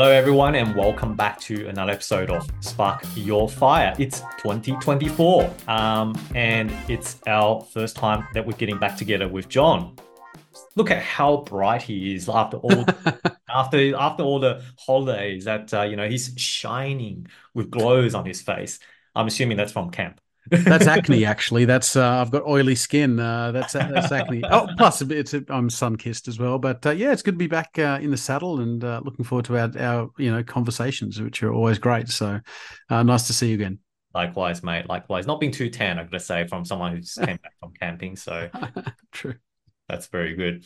[0.00, 3.96] Hello, everyone, and welcome back to another episode of Spark Your Fire.
[3.98, 9.96] It's 2024, um, and it's our first time that we're getting back together with John.
[10.76, 12.84] Look at how bright he is after all
[13.50, 15.46] after after all the holidays.
[15.46, 18.78] That uh, you know he's shining with glows on his face.
[19.16, 20.20] I'm assuming that's from camp.
[20.50, 21.64] That's acne, actually.
[21.64, 23.18] That's uh, I've got oily skin.
[23.18, 24.42] Uh, that's that's acne.
[24.50, 26.58] Oh, plus it's a, I'm sun kissed as well.
[26.58, 29.24] But uh, yeah, it's good to be back uh, in the saddle and uh, looking
[29.24, 32.08] forward to our, our you know conversations, which are always great.
[32.08, 32.40] So
[32.90, 33.78] uh, nice to see you again.
[34.14, 34.88] Likewise, mate.
[34.88, 35.26] Likewise.
[35.26, 38.16] Not being too tan, I'm gonna say, from someone who just came back from camping.
[38.16, 38.48] So
[39.12, 39.34] true.
[39.88, 40.64] That's very good.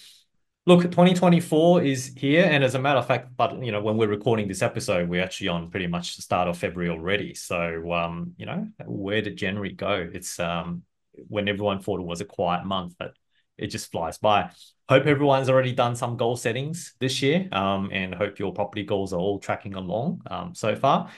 [0.65, 4.07] Look, 2024 is here, and as a matter of fact, but you know, when we're
[4.07, 7.35] recording this episode, we're actually on pretty much the start of February already.
[7.35, 10.09] So, um, you know, where did January go?
[10.15, 10.85] It's um,
[11.27, 13.15] when everyone thought it was a quiet month, but
[13.59, 14.51] it just flies by.
[14.89, 19.13] Hope everyone's already done some goal settings this year, um, and hope your property goals
[19.13, 21.11] are all tracking along um, so far.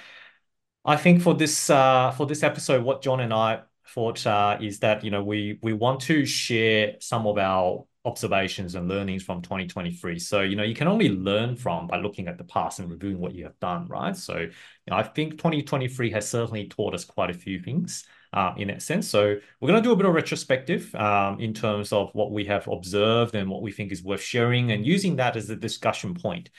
[0.87, 4.79] I think for this uh, for this episode, what John and I thought uh, is
[4.79, 9.41] that you know we we want to share some of our observations and learnings from
[9.41, 10.19] 2023.
[10.19, 13.19] So, you know, you can only learn from by looking at the past and reviewing
[13.19, 14.17] what you have done, right?
[14.17, 14.51] So, you
[14.89, 18.83] know, I think 2023 has certainly taught us quite a few things uh, in that
[18.83, 19.09] sense.
[19.09, 22.45] So, we're going to do a bit of retrospective um, in terms of what we
[22.45, 26.15] have observed and what we think is worth sharing and using that as a discussion
[26.15, 26.51] point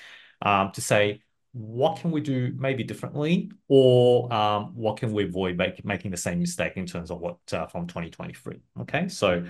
[0.42, 1.22] um, to say,
[1.56, 6.18] what can we do maybe differently or um, what can we avoid make, making the
[6.18, 9.42] same mistake in terms of what uh, from 2023 okay so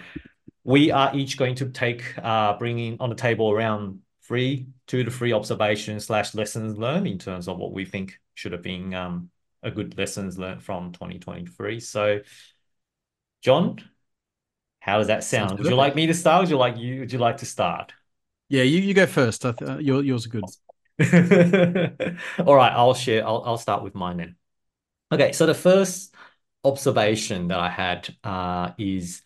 [0.65, 5.11] we are each going to take uh, bringing on the table around three, two to
[5.11, 9.29] three observations slash lessons learned in terms of what we think should have been um,
[9.61, 11.79] a good lessons learned from 2023.
[11.79, 12.21] So,
[13.43, 13.77] John,
[14.79, 15.59] how does that sound?
[15.59, 16.41] Would you like me to start?
[16.41, 17.01] Would you like you?
[17.01, 17.93] Would you like to start?
[18.49, 19.45] Yeah, you, you go first.
[19.45, 20.45] I th- uh, your, yours are good.
[22.45, 23.25] All right, I'll share.
[23.25, 24.35] I'll I'll start with mine then.
[25.11, 26.15] Okay, so the first
[26.63, 29.21] observation that I had uh, is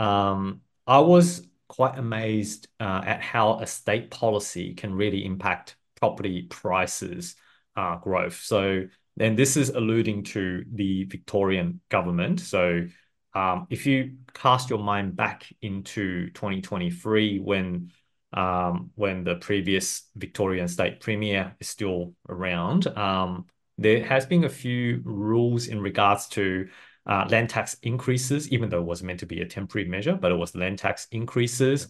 [0.00, 7.36] um, I was quite amazed uh, at how estate policy can really impact property prices
[7.76, 8.40] uh, growth.
[8.42, 8.84] So,
[9.18, 12.40] and this is alluding to the Victorian government.
[12.40, 12.86] So,
[13.34, 17.90] um, if you cast your mind back into 2023, when
[18.32, 23.46] um, when the previous Victorian state premier is still around, um,
[23.78, 26.68] there has been a few rules in regards to
[27.06, 30.32] uh, land tax increases, even though it was meant to be a temporary measure, but
[30.32, 31.88] it was land tax increases.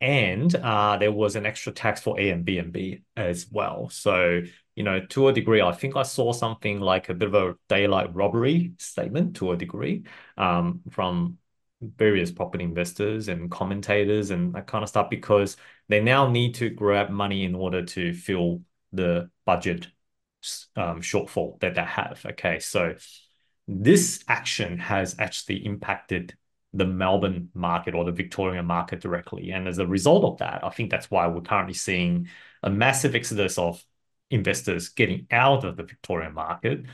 [0.00, 3.88] And uh, there was an extra tax for Airbnb as well.
[3.88, 4.42] So,
[4.74, 7.54] you know, to a degree, I think I saw something like a bit of a
[7.68, 10.02] daylight robbery statement to a degree
[10.36, 11.38] um, from
[11.80, 15.56] various property investors and commentators and that kind of stuff because
[15.88, 19.86] they now need to grab money in order to fill the budget
[20.76, 22.24] um, shortfall that they have.
[22.26, 22.94] Okay, so
[23.68, 26.34] this action has actually impacted
[26.74, 29.50] the Melbourne market or the Victorian market directly.
[29.50, 32.28] And as a result of that, I think that's why we're currently seeing
[32.62, 33.84] a massive exodus of
[34.30, 36.84] investors getting out of the Victorian market.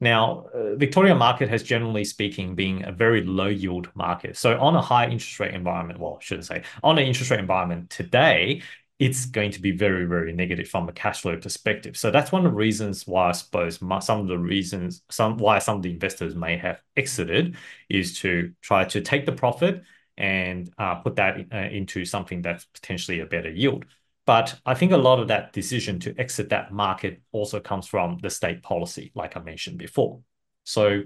[0.00, 4.36] Now, uh, Victoria market has generally speaking been a very low yield market.
[4.36, 7.40] So on a high interest rate environment, well, I shouldn't say on an interest rate
[7.40, 8.62] environment today,
[9.02, 11.96] it's going to be very, very negative from a cash flow perspective.
[11.96, 15.58] So that's one of the reasons why I suppose some of the reasons, some why
[15.58, 17.56] some of the investors may have exited
[17.88, 19.82] is to try to take the profit
[20.16, 23.86] and uh, put that uh, into something that's potentially a better yield.
[24.24, 28.18] But I think a lot of that decision to exit that market also comes from
[28.22, 30.20] the state policy, like I mentioned before.
[30.62, 31.02] So,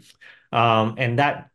[0.52, 1.48] um, and that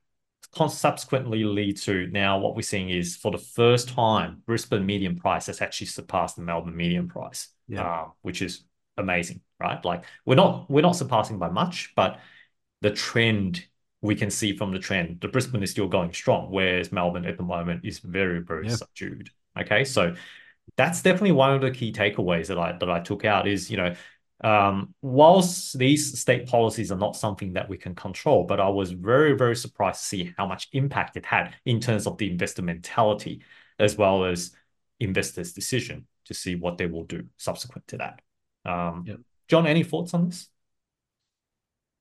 [0.56, 5.48] subsequently lead to now what we're seeing is for the first time, Brisbane median price
[5.48, 7.84] has actually surpassed the Melbourne median price, yeah.
[7.84, 8.64] uh, which is
[8.98, 9.84] amazing, right?
[9.84, 12.20] Like we're not we're not surpassing by much, but
[12.82, 13.66] the trend
[14.02, 17.38] we can see from the trend, the Brisbane is still going strong, whereas Melbourne at
[17.38, 18.76] the moment is very very yeah.
[18.76, 19.30] subdued.
[19.59, 20.16] Okay, so
[20.78, 23.78] that's definitely one of the key takeaways that I that I took out is you
[23.78, 23.96] know
[24.43, 28.91] um, whilst these state policies are not something that we can control, but I was
[28.91, 32.61] very, very surprised to see how much impact it had in terms of the investor
[32.61, 33.43] mentality,
[33.78, 34.52] as well as
[34.99, 38.22] investors' decision to see what they will do subsequent to that.
[38.66, 39.16] Um, yeah.
[39.47, 40.49] John, any thoughts on this?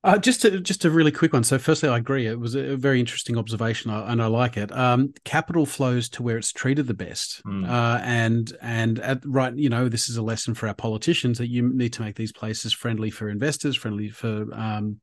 [0.02, 1.44] Uh, just a, just a really quick one.
[1.44, 2.26] So, firstly, I agree.
[2.26, 4.74] It was a very interesting observation, and I like it.
[4.74, 7.68] Um, capital flows to where it's treated the best, mm.
[7.68, 11.50] uh, and and at, right, you know, this is a lesson for our politicians that
[11.50, 15.00] you need to make these places friendly for investors, friendly for um,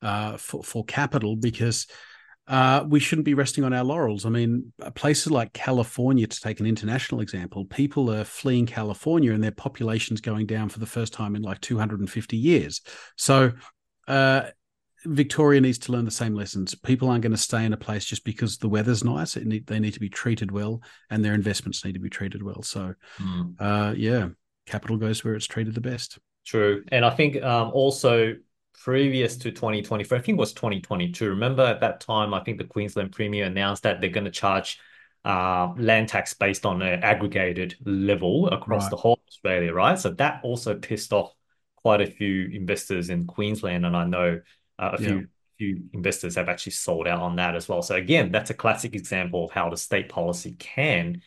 [0.00, 1.86] uh, for, for capital, because
[2.48, 4.26] uh, we shouldn't be resting on our laurels.
[4.26, 9.44] I mean, places like California, to take an international example, people are fleeing California and
[9.44, 12.80] their population's going down for the first time in like 250 years.
[13.16, 13.52] So,
[14.12, 14.50] uh,
[15.04, 16.74] Victoria needs to learn the same lessons.
[16.74, 19.36] People aren't going to stay in a place just because the weather's nice.
[19.36, 22.62] Need, they need to be treated well, and their investments need to be treated well.
[22.62, 23.54] So, mm.
[23.58, 24.28] uh, yeah,
[24.66, 26.18] capital goes where it's treated the best.
[26.46, 28.34] True, and I think um, also
[28.84, 31.30] previous to 2024, I think it was 2022.
[31.30, 34.78] Remember at that time, I think the Queensland Premier announced that they're going to charge
[35.24, 38.90] uh, land tax based on an aggregated level across right.
[38.90, 39.98] the whole Australia, right?
[39.98, 41.32] So that also pissed off
[41.82, 44.40] quite a few investors in Queensland, and I know
[44.78, 45.08] uh, a yeah.
[45.08, 47.82] few few investors have actually sold out on that as well.
[47.82, 51.22] So again, that's a classic example of how the state policy can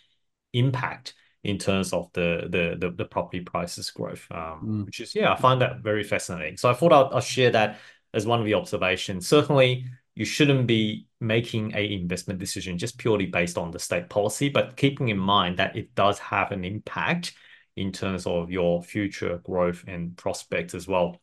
[0.54, 1.14] impact
[1.44, 4.86] in terms of the the the, the property prices growth, um, mm.
[4.86, 6.58] which is yeah, I find that very fascinating.
[6.58, 7.80] So I thought I'll, I'll share that
[8.14, 9.28] as one of the observations.
[9.28, 9.86] Certainly,
[10.16, 14.76] you shouldn't be making a investment decision just purely based on the state policy, but
[14.76, 17.34] keeping in mind that it does have an impact
[17.76, 21.22] in terms of your future growth and prospects as well.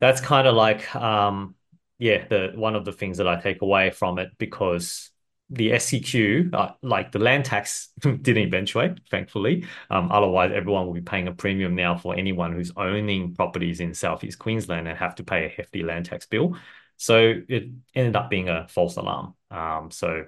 [0.00, 1.54] That's kind of like um,
[1.98, 5.10] yeah, the one of the things that I take away from it because
[5.50, 9.66] the SEQ, uh, like the land tax, didn't eventuate, thankfully.
[9.90, 13.94] Um, otherwise, everyone will be paying a premium now for anyone who's owning properties in
[13.94, 16.56] Southeast Queensland and have to pay a hefty land tax bill.
[16.98, 19.34] So it ended up being a false alarm.
[19.50, 20.24] Um, so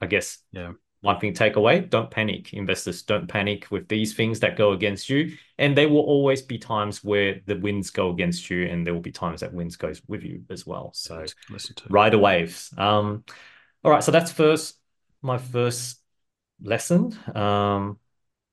[0.00, 0.72] I guess yeah.
[1.00, 3.02] One thing to take away: don't panic, investors.
[3.02, 5.36] Don't panic with these things that go against you.
[5.58, 9.00] And there will always be times where the winds go against you, and there will
[9.00, 10.90] be times that winds goes with you as well.
[10.94, 11.24] So
[11.88, 12.72] ride the waves.
[12.76, 13.24] Um,
[13.84, 14.78] all right, so that's first
[15.22, 16.00] my first
[16.62, 17.16] lesson.
[17.34, 17.98] Um,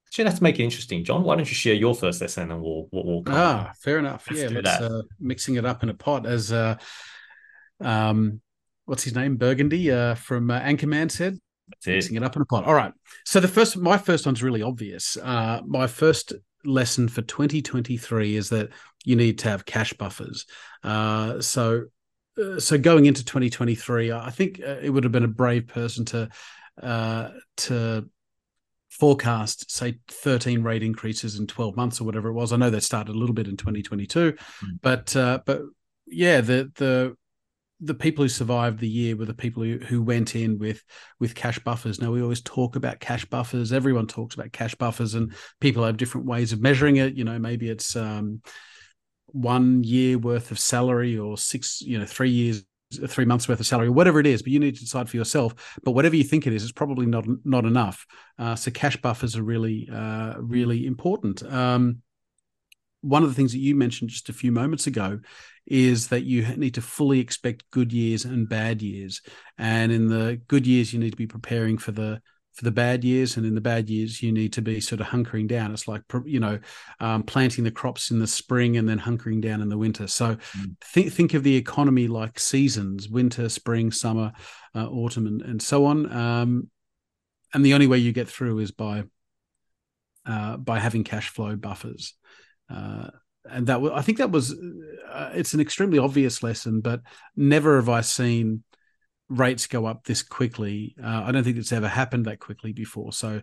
[0.08, 1.24] actually, let's make it interesting, John.
[1.24, 4.28] Why don't you share your first lesson, and we'll we'll, we'll ah, fair enough.
[4.30, 6.78] Let's yeah, let's uh, mixing it up in a pot as uh,
[7.80, 8.42] um,
[8.86, 11.40] what's his name, Burgundy uh, from uh, Anchorman said.
[11.86, 12.24] Mixing it.
[12.24, 12.66] up in a pot.
[12.66, 12.94] All right.
[13.26, 15.18] So the first, my first one's really obvious.
[15.18, 16.34] Uh, my first
[16.66, 18.70] lesson for 2023 is that
[19.06, 20.46] you need to have cash buffers.
[20.84, 21.86] Uh, so
[22.42, 26.06] uh, so going into 2023, I think uh, it would have been a brave person
[26.06, 26.30] to
[26.82, 28.10] uh, to
[28.90, 32.54] forecast, say, 13 rate increases in 12 months or whatever it was.
[32.54, 34.38] I know that started a little bit in 2022, mm.
[34.82, 35.62] but uh, but
[36.08, 37.16] yeah, the the
[37.84, 40.82] the people who survived the year were the people who, who went in with
[41.20, 42.00] with cash buffers.
[42.00, 43.74] Now we always talk about cash buffers.
[43.74, 47.16] Everyone talks about cash buffers, and people have different ways of measuring it.
[47.16, 48.42] You know, maybe it's um,
[49.28, 52.64] one year worth of salary or six, you know, three years,
[53.08, 54.42] three months worth of salary, whatever it is.
[54.42, 55.78] But you need to decide for yourself.
[55.84, 58.06] But whatever you think it is, it's probably not not enough.
[58.40, 61.44] Uh, so cash buffers are really uh, really important.
[61.44, 62.02] Um,
[63.04, 65.20] one of the things that you mentioned just a few moments ago
[65.66, 69.22] is that you need to fully expect good years and bad years.
[69.58, 72.22] And in the good years, you need to be preparing for the
[72.54, 75.08] for the bad years, and in the bad years, you need to be sort of
[75.08, 75.72] hunkering down.
[75.72, 76.60] It's like you know,
[77.00, 80.06] um, planting the crops in the spring and then hunkering down in the winter.
[80.06, 80.76] So mm.
[80.84, 84.34] think think of the economy like seasons: winter, spring, summer,
[84.76, 86.12] uh, autumn, and, and so on.
[86.12, 86.70] Um,
[87.56, 89.06] and the only way you get through is by
[90.26, 92.14] uh, by having cash flow buffers.
[92.70, 93.10] Uh,
[93.50, 94.54] and that I think that was
[95.12, 97.02] uh, it's an extremely obvious lesson, but
[97.36, 98.64] never have I seen
[99.30, 100.96] rates go up this quickly.
[101.02, 103.12] Uh, I don't think it's ever happened that quickly before.
[103.12, 103.42] So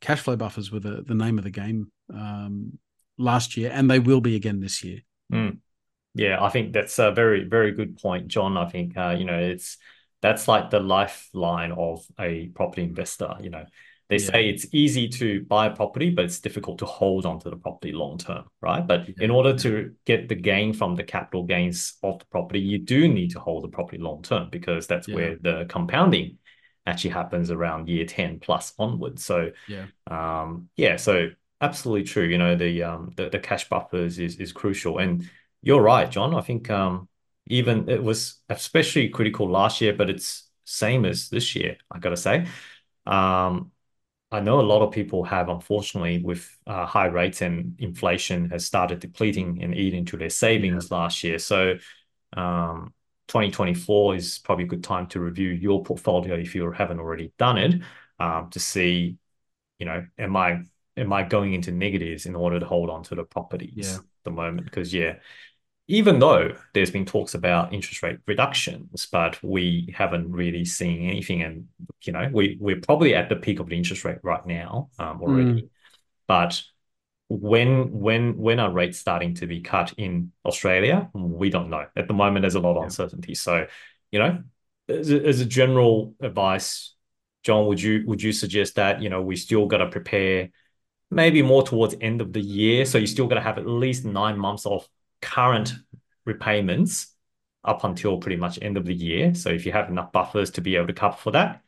[0.00, 2.78] cash flow buffers were the, the name of the game um,
[3.18, 5.00] last year, and they will be again this year.
[5.32, 5.58] Mm.
[6.14, 8.58] Yeah, I think that's a very, very good point, John.
[8.58, 9.78] I think, uh, you know, it's
[10.20, 13.34] that's like the lifeline of a property investor.
[13.40, 13.64] You know,
[14.12, 14.30] they yeah.
[14.30, 17.92] say it's easy to buy a property, but it's difficult to hold onto the property
[17.92, 18.86] long term, right?
[18.86, 19.14] But yeah.
[19.24, 23.08] in order to get the gain from the capital gains of the property, you do
[23.08, 25.14] need to hold the property long term because that's yeah.
[25.14, 26.36] where the compounding
[26.84, 29.24] actually happens around year 10 plus onwards.
[29.24, 31.30] So yeah, um, yeah, so
[31.62, 32.24] absolutely true.
[32.24, 34.98] You know, the um the, the cash buffers is is crucial.
[34.98, 35.26] And
[35.62, 36.34] you're right, John.
[36.34, 37.08] I think um
[37.46, 42.18] even it was especially critical last year, but it's same as this year, I gotta
[42.18, 42.46] say.
[43.06, 43.71] Um,
[44.32, 48.64] I know a lot of people have, unfortunately, with uh, high rates and inflation, has
[48.64, 50.96] started depleting and eating into their savings yeah.
[50.96, 51.38] last year.
[51.38, 51.74] So,
[52.32, 52.94] um,
[53.28, 57.58] 2024 is probably a good time to review your portfolio if you haven't already done
[57.58, 57.82] it,
[58.18, 59.18] um, to see,
[59.78, 60.62] you know, am I
[60.96, 63.96] am I going into negatives in order to hold on to the properties yeah.
[63.96, 64.64] at the moment?
[64.64, 65.16] Because yeah,
[65.92, 71.42] even though there's been talks about interest rate reductions, but we haven't really seen anything.
[71.42, 71.68] And
[72.00, 75.20] you know, we we're probably at the peak of the interest rate right now um,
[75.20, 75.62] already.
[75.62, 75.68] Mm.
[76.26, 76.62] But
[77.28, 81.10] when when when are rates starting to be cut in Australia?
[81.12, 81.84] We don't know.
[81.94, 82.84] At the moment, there's a lot of yeah.
[82.84, 83.34] uncertainty.
[83.34, 83.66] So,
[84.10, 84.42] you know,
[84.88, 86.94] as a, as a general advice,
[87.42, 90.48] John, would you would you suggest that you know we still got to prepare
[91.10, 94.06] maybe more towards end of the year, so you still got to have at least
[94.06, 94.88] nine months of
[95.22, 95.72] current
[96.26, 97.14] repayments
[97.64, 99.34] up until pretty much end of the year.
[99.34, 101.62] So if you have enough buffers to be able to cover for that,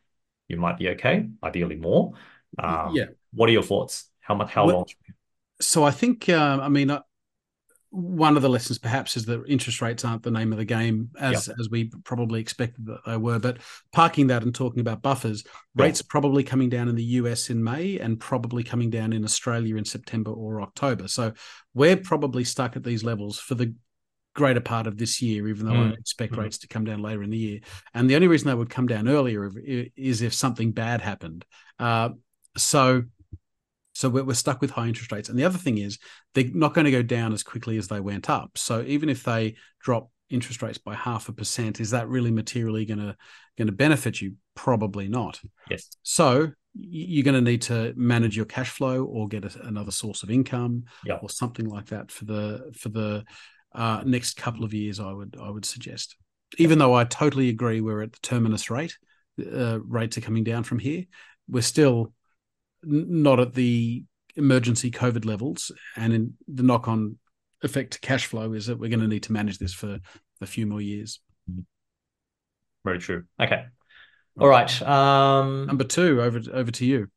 [0.47, 1.27] you might be okay.
[1.43, 2.13] Ideally more.
[2.59, 3.05] Um, yeah.
[3.33, 4.09] What are your thoughts?
[4.19, 4.51] How much?
[4.51, 4.85] How well, long?
[5.59, 6.95] So I think uh, I mean.
[7.95, 11.09] One of the lessons perhaps is that interest rates aren't the name of the game
[11.17, 11.55] as yep.
[11.59, 13.59] as we probably expected that they were but
[13.93, 15.85] parking that and talking about buffers yep.
[15.85, 19.77] rates probably coming down in the US in May and probably coming down in Australia
[19.77, 21.31] in September or October so
[21.73, 23.73] we're probably stuck at these levels for the
[24.33, 25.91] greater part of this year even though mm.
[25.91, 26.39] I expect mm.
[26.39, 27.59] rates to come down later in the year
[27.93, 29.49] and the only reason they would come down earlier
[29.95, 31.45] is if something bad happened
[31.79, 32.09] uh,
[32.57, 33.03] so
[33.95, 35.29] so we're, we're stuck with high interest rates.
[35.29, 35.97] And the other thing is
[36.33, 38.57] they're not going to go down as quickly as they went up.
[38.57, 42.85] So even if they drop interest rates by half a percent, is that really materially
[42.85, 43.15] going to
[43.57, 44.33] going to benefit you?
[44.53, 45.39] Probably not.
[45.69, 45.87] Yes.
[46.03, 50.23] So you're going to need to manage your cash flow or get a, another source
[50.23, 51.19] of income yep.
[51.23, 53.23] or something like that for the for the
[53.73, 54.99] uh, next couple of years.
[54.99, 56.17] I would I would suggest.
[56.57, 58.97] Even though I totally agree, we're at the terminus rate.
[59.39, 61.05] Uh, rates are coming down from here.
[61.47, 62.13] We're still
[62.85, 64.03] not at the
[64.35, 67.17] emergency COVID levels, and in the knock-on
[67.63, 69.99] effect to cash flow is that we're going to need to manage this for
[70.41, 71.19] a few more years.
[72.83, 73.23] Very true.
[73.39, 73.65] Okay.
[74.39, 74.81] All right.
[74.81, 77.07] Um, number two, over over to you.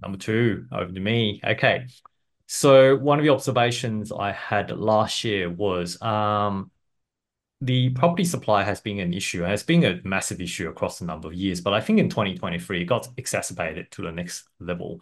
[0.00, 1.40] Number two, over to me.
[1.44, 1.86] Okay.
[2.46, 6.70] So one of the observations I had last year was um,
[7.60, 11.04] the property supply has been an issue and it's been a massive issue across a
[11.04, 11.60] number of years.
[11.60, 15.00] But I think in 2023, it got exacerbated to the next level,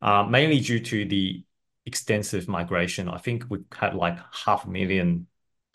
[0.00, 1.44] uh, mainly due to the
[1.84, 3.08] extensive migration.
[3.08, 5.26] I think we had like half a million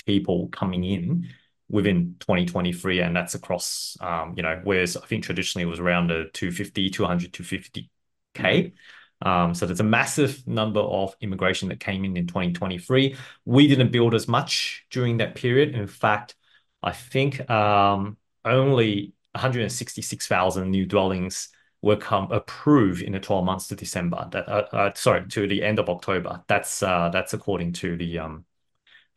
[0.06, 1.28] people coming in
[1.70, 6.08] within 2023, and that's across, um, you know, whereas I think traditionally it was around
[6.08, 8.74] the 250, 200, 250K.
[9.22, 13.16] Um, so there's a massive number of immigration that came in in 2023.
[13.46, 15.76] We didn't build as much during that period.
[15.76, 16.36] In fact,
[16.82, 21.50] I think um, only 166,000 new dwellings
[21.82, 24.28] were come approved in the 12 months to December.
[24.32, 26.44] That uh, uh, sorry to the end of October.
[26.48, 28.46] That's uh, that's according to the um,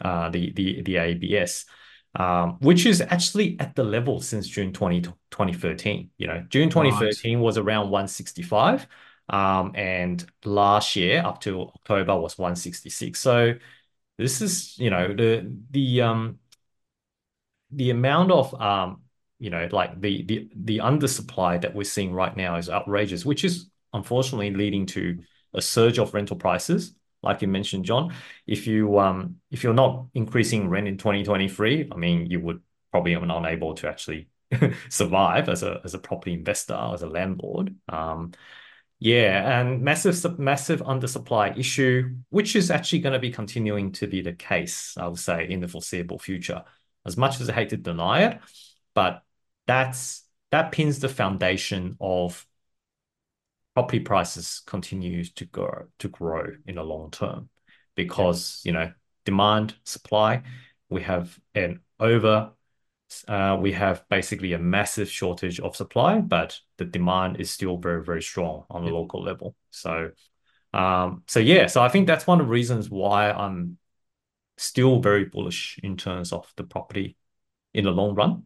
[0.03, 1.67] uh, the the the ABS.
[2.17, 6.11] Um, which is actually at the level since June 20, 2013.
[6.17, 7.43] You know, June 2013 right.
[7.43, 8.87] was around 165.
[9.29, 13.19] Um, and last year up to October was 166.
[13.19, 13.55] So
[14.19, 16.39] this is, you know, the the um
[17.71, 19.03] the amount of um,
[19.39, 23.45] you know, like the the the undersupply that we're seeing right now is outrageous, which
[23.45, 25.19] is unfortunately leading to
[25.55, 26.95] a surge of rental prices.
[27.23, 28.13] Like you mentioned, John,
[28.47, 33.15] if you um if you're not increasing rent in 2023, I mean, you would probably
[33.17, 34.29] be unable to actually
[34.89, 37.75] survive as a as a property investor, as a landlord.
[39.01, 44.23] Yeah, and massive massive undersupply issue, which is actually going to be continuing to be
[44.23, 46.65] the case, I would say, in the foreseeable future.
[47.05, 48.41] As much as I hate to deny it,
[48.95, 49.23] but
[49.67, 52.47] that's that pins the foundation of
[53.75, 57.49] property prices continues to grow to grow in the long term
[57.97, 58.93] because you know
[59.25, 60.43] demand supply
[60.89, 62.53] we have an over
[63.29, 68.03] uh, we have basically a massive shortage of supply, but the demand is still very,
[68.03, 69.55] very strong on the local level.
[69.71, 70.11] So,
[70.73, 73.79] um, so yeah, so I think that's one of the reasons why I'm
[74.57, 77.17] still very bullish in terms of the property
[77.73, 78.45] in the long run.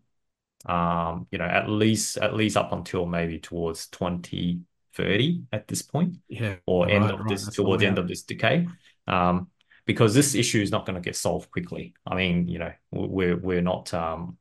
[0.67, 6.17] Um, you know, at least at least up until maybe towards 2030 at this point,
[6.29, 8.69] yeah, or right, end of right, this towards the end of this decade.
[9.07, 9.49] Um,
[9.89, 11.95] because this issue is not going to get solved quickly.
[12.07, 14.37] I mean, you know, we're we're not um,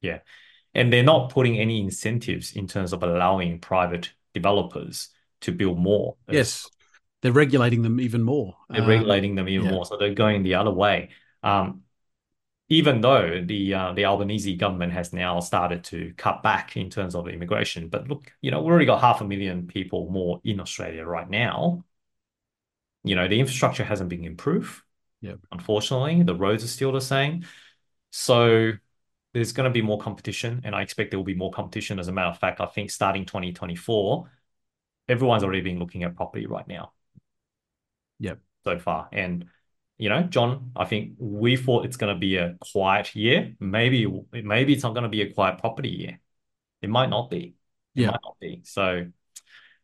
[0.00, 0.18] yeah.
[0.74, 5.08] And they're not putting any incentives in terms of allowing private developers
[5.42, 6.16] to build more.
[6.28, 6.68] Yes.
[7.22, 8.56] They're regulating them even more.
[8.68, 9.72] They're um, regulating them even yeah.
[9.72, 9.84] more.
[9.84, 11.10] So they're going the other way.
[11.42, 11.82] Um,
[12.70, 17.16] even though the uh, the Albanese government has now started to cut back in terms
[17.16, 20.60] of immigration, but look, you know, we've already got half a million people more in
[20.60, 21.84] Australia right now.
[23.02, 24.82] You know, the infrastructure hasn't been improved.
[25.20, 25.34] Yeah.
[25.50, 27.44] Unfortunately, the roads are still the same.
[28.10, 28.72] So
[29.32, 31.98] there's going to be more competition, and I expect there will be more competition.
[31.98, 34.28] As a matter of fact, I think starting 2024,
[35.08, 36.92] everyone's already been looking at property right now.
[38.18, 38.40] Yep.
[38.64, 39.08] So far.
[39.12, 39.46] And,
[39.98, 43.54] you know, John, I think we thought it's going to be a quiet year.
[43.60, 46.20] Maybe, maybe it's not going to be a quiet property year.
[46.82, 47.54] It might not be.
[47.94, 48.06] It yeah.
[48.08, 48.62] might not be.
[48.64, 49.06] So,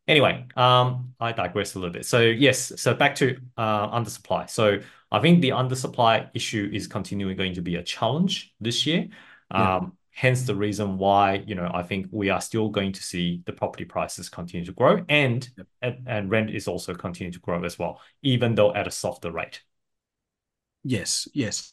[0.09, 2.05] anyway, um, I digress a little bit.
[2.05, 4.50] So, yes, so back to uh, undersupply.
[4.50, 9.09] So, I think the undersupply issue is continuing going to be a challenge this year.
[9.53, 9.76] Yeah.
[9.76, 13.43] Um, hence the reason why you know I think we are still going to see
[13.45, 15.67] the property prices continue to grow and yep.
[15.83, 19.31] and, and rent is also continue to grow as well, even though at a softer
[19.31, 19.62] rate.
[20.83, 21.73] Yes, yes.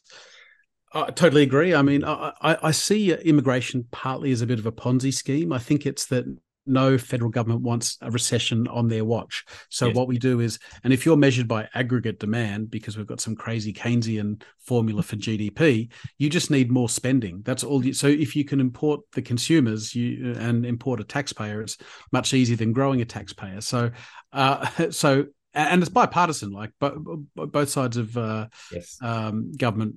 [0.96, 1.74] I totally agree.
[1.74, 5.51] I mean, I, I, I see immigration partly as a bit of a Ponzi scheme.
[5.51, 6.25] I think it's that
[6.65, 9.43] no federal government wants a recession on their watch.
[9.70, 9.96] So yes.
[9.96, 13.36] what we do is, and if you're measured by aggregate demand, because we've got some
[13.36, 17.41] crazy Keynesian formula for GDP, you just need more spending.
[17.43, 17.86] That's all.
[17.86, 21.77] You, so if you can import the consumers, you and import a taxpayer, it's
[22.12, 23.62] much easier than growing a taxpayer.
[23.62, 23.91] So,
[24.32, 26.51] uh, so and it's bipartisan.
[26.51, 26.96] Like, but
[27.36, 28.98] both sides of uh, yes.
[29.01, 29.96] um, government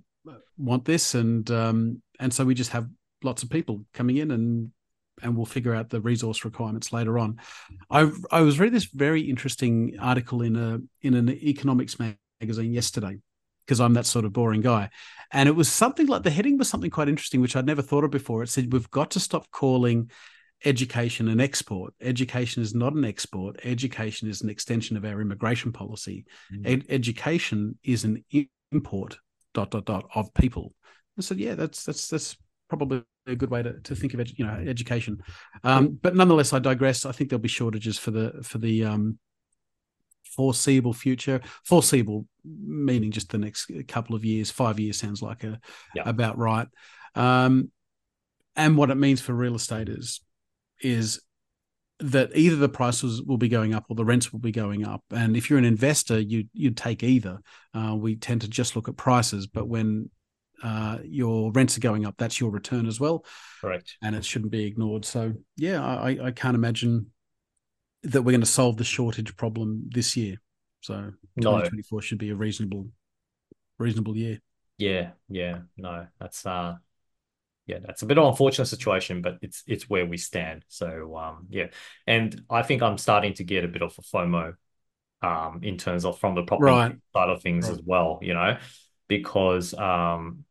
[0.58, 2.88] want this, and um, and so we just have
[3.23, 4.70] lots of people coming in and
[5.23, 7.40] and we'll figure out the resource requirements later on.
[7.90, 13.18] I I was reading this very interesting article in a in an economics magazine yesterday
[13.66, 14.90] because I'm that sort of boring guy,
[15.32, 18.04] and it was something like the heading was something quite interesting which I'd never thought
[18.04, 18.42] of before.
[18.42, 20.11] It said we've got to stop calling
[20.64, 21.94] education an export.
[22.00, 23.61] Education is not an export.
[23.64, 26.25] Education is an extension of our immigration policy.
[26.52, 26.66] Mm.
[26.66, 28.25] Ed- education is an
[28.73, 29.18] import
[29.54, 30.75] dot dot dot of people.
[31.18, 32.37] I said, yeah, that's that's that's
[32.68, 35.23] probably a good way to, to think of it, you know, education.
[35.64, 37.04] Um, but nonetheless, I digress.
[37.04, 39.18] I think there'll be shortages for the for the um,
[40.25, 41.40] foreseeable future.
[41.64, 44.50] Foreseeable meaning just the next couple of years.
[44.50, 45.61] Five years sounds like a
[45.95, 46.02] yeah.
[46.06, 46.68] about right.
[47.14, 47.71] Um,
[48.54, 50.21] and what it means for real estate is
[50.83, 51.21] is
[51.99, 55.02] that either the prices will be going up or the rents will be going up.
[55.11, 57.38] And if you're an investor, you you'd take either.
[57.75, 60.11] Uh, we tend to just look at prices, but when
[60.62, 63.25] uh, your rents are going up, that's your return as well.
[63.60, 63.96] Correct.
[64.02, 65.04] And it shouldn't be ignored.
[65.04, 67.06] So yeah, I, I can't imagine
[68.02, 70.36] that we're going to solve the shortage problem this year.
[70.80, 72.00] So 2024 no.
[72.00, 72.88] should be a reasonable,
[73.78, 74.40] reasonable year.
[74.78, 76.75] Yeah, yeah, no, that's uh,
[77.66, 80.64] yeah, that's a bit of an unfortunate situation, but it's it's where we stand.
[80.68, 81.69] So um, yeah,
[82.06, 84.54] and I think I'm starting to get a bit of a FOMO,
[85.23, 86.97] um, in terms of from the property right.
[87.14, 87.73] side of things right.
[87.73, 88.19] as well.
[88.23, 88.58] You know,
[89.08, 90.45] because um,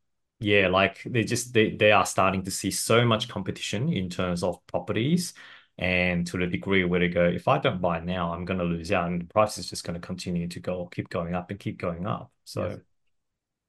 [0.45, 4.43] yeah, like they just they they are starting to see so much competition in terms
[4.43, 5.33] of properties,
[5.79, 8.65] and to the degree where they go, if I don't buy now, I'm going to
[8.65, 11.49] lose out, and the price is just going to continue to go, keep going up
[11.49, 12.31] and keep going up.
[12.43, 12.79] So, yes.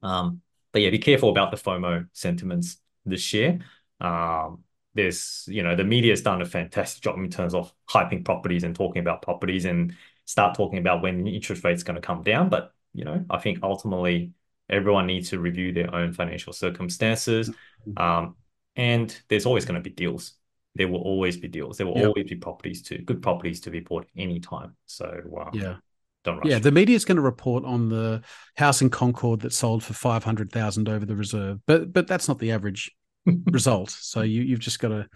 [0.03, 3.57] um, but yeah, be careful about the FOMO sentiments this year.
[3.99, 4.63] Um,
[4.93, 8.63] there's you know the media has done a fantastic job in terms of hyping properties
[8.63, 12.49] and talking about properties and start talking about when interest rates going to come down,
[12.49, 14.33] but you know I think ultimately
[14.69, 17.49] everyone needs to review their own financial circumstances.
[17.49, 17.97] Mm-hmm.
[18.01, 18.35] Um,
[18.75, 20.33] and there's always going to be deals.
[20.75, 21.77] There will always be deals.
[21.77, 24.75] There will always be properties to good properties to be bought anytime.
[24.85, 25.75] So um, yeah.
[26.23, 26.47] Don't rush.
[26.47, 28.21] Yeah, the media is going to report on the
[28.57, 32.27] house in Concord that sold for five hundred thousand over the reserve, but but that's
[32.27, 32.91] not the average
[33.45, 33.89] result.
[33.91, 35.07] So you you've just got to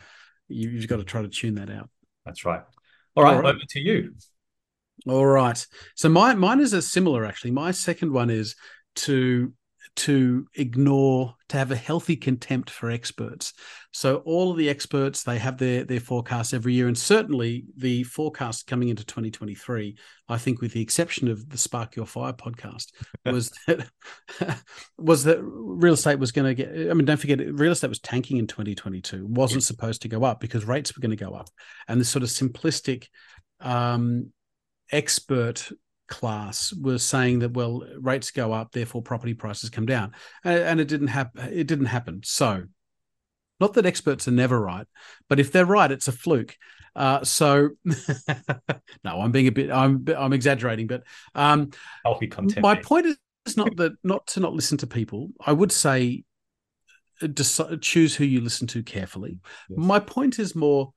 [0.47, 1.89] you, you've got to try to tune that out.
[2.25, 2.61] That's right.
[3.15, 3.55] All right, All right.
[3.55, 4.13] over to you.
[5.07, 5.65] All right.
[5.95, 7.51] So my mine is a similar actually.
[7.51, 8.55] My second one is
[8.95, 9.53] to
[9.93, 13.51] to ignore to have a healthy contempt for experts.
[13.91, 18.03] So all of the experts they have their their forecasts every year and certainly the
[18.03, 19.97] forecast coming into 2023
[20.29, 22.91] i think with the exception of the spark your fire podcast
[23.25, 23.85] was that
[24.97, 27.99] was that real estate was going to get i mean don't forget real estate was
[27.99, 31.49] tanking in 2022 wasn't supposed to go up because rates were going to go up.
[31.87, 33.07] And this sort of simplistic
[33.59, 34.31] um
[34.91, 35.69] expert
[36.11, 40.13] class was saying that well rates go up therefore property prices come down.
[40.43, 42.21] And it didn't happen it didn't happen.
[42.23, 42.65] So
[43.59, 44.85] not that experts are never right
[45.27, 46.55] but if they're right it's a fluke.
[46.93, 51.03] Uh, so no i'm being a bit i'm i'm exaggerating but
[51.35, 51.71] um
[52.03, 53.15] healthy content my point is
[53.57, 55.29] not that not to not listen to people.
[55.45, 56.23] I would say
[57.21, 59.37] uh, decide, choose who you listen to carefully.
[59.69, 59.77] Yes.
[59.77, 60.93] my point is more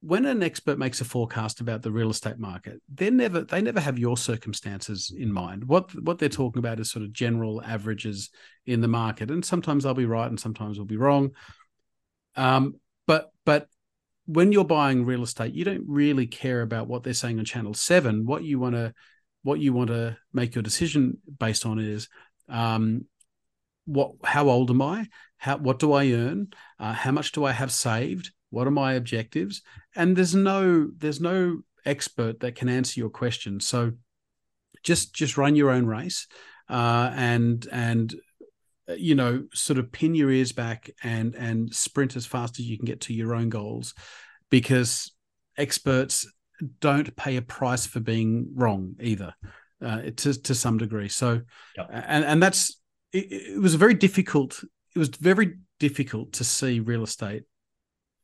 [0.00, 3.80] when an expert makes a forecast about the real estate market, they never they never
[3.80, 5.64] have your circumstances in mind.
[5.64, 8.30] What what they're talking about is sort of general averages
[8.64, 11.30] in the market, and sometimes they'll be right and sometimes they'll be wrong.
[12.36, 13.68] Um, but but
[14.26, 17.74] when you're buying real estate, you don't really care about what they're saying on Channel
[17.74, 18.24] Seven.
[18.24, 18.94] What you want to
[19.42, 22.08] what you want to make your decision based on is
[22.48, 23.06] um,
[23.84, 25.08] what how old am I?
[25.38, 26.48] How what do I earn?
[26.78, 28.30] Uh, how much do I have saved?
[28.50, 29.62] What are my objectives?
[29.94, 33.60] And there's no there's no expert that can answer your question.
[33.60, 33.92] So
[34.82, 36.26] just just run your own race
[36.68, 38.14] uh, and and
[38.96, 42.76] you know sort of pin your ears back and and sprint as fast as you
[42.76, 43.94] can get to your own goals
[44.50, 45.12] because
[45.56, 46.26] experts
[46.80, 49.34] don't pay a price for being wrong either
[49.84, 51.40] uh, to to some degree so
[51.76, 51.88] yep.
[51.90, 52.80] and and that's
[53.12, 54.62] it, it was very difficult
[54.94, 57.42] it was very difficult to see real estate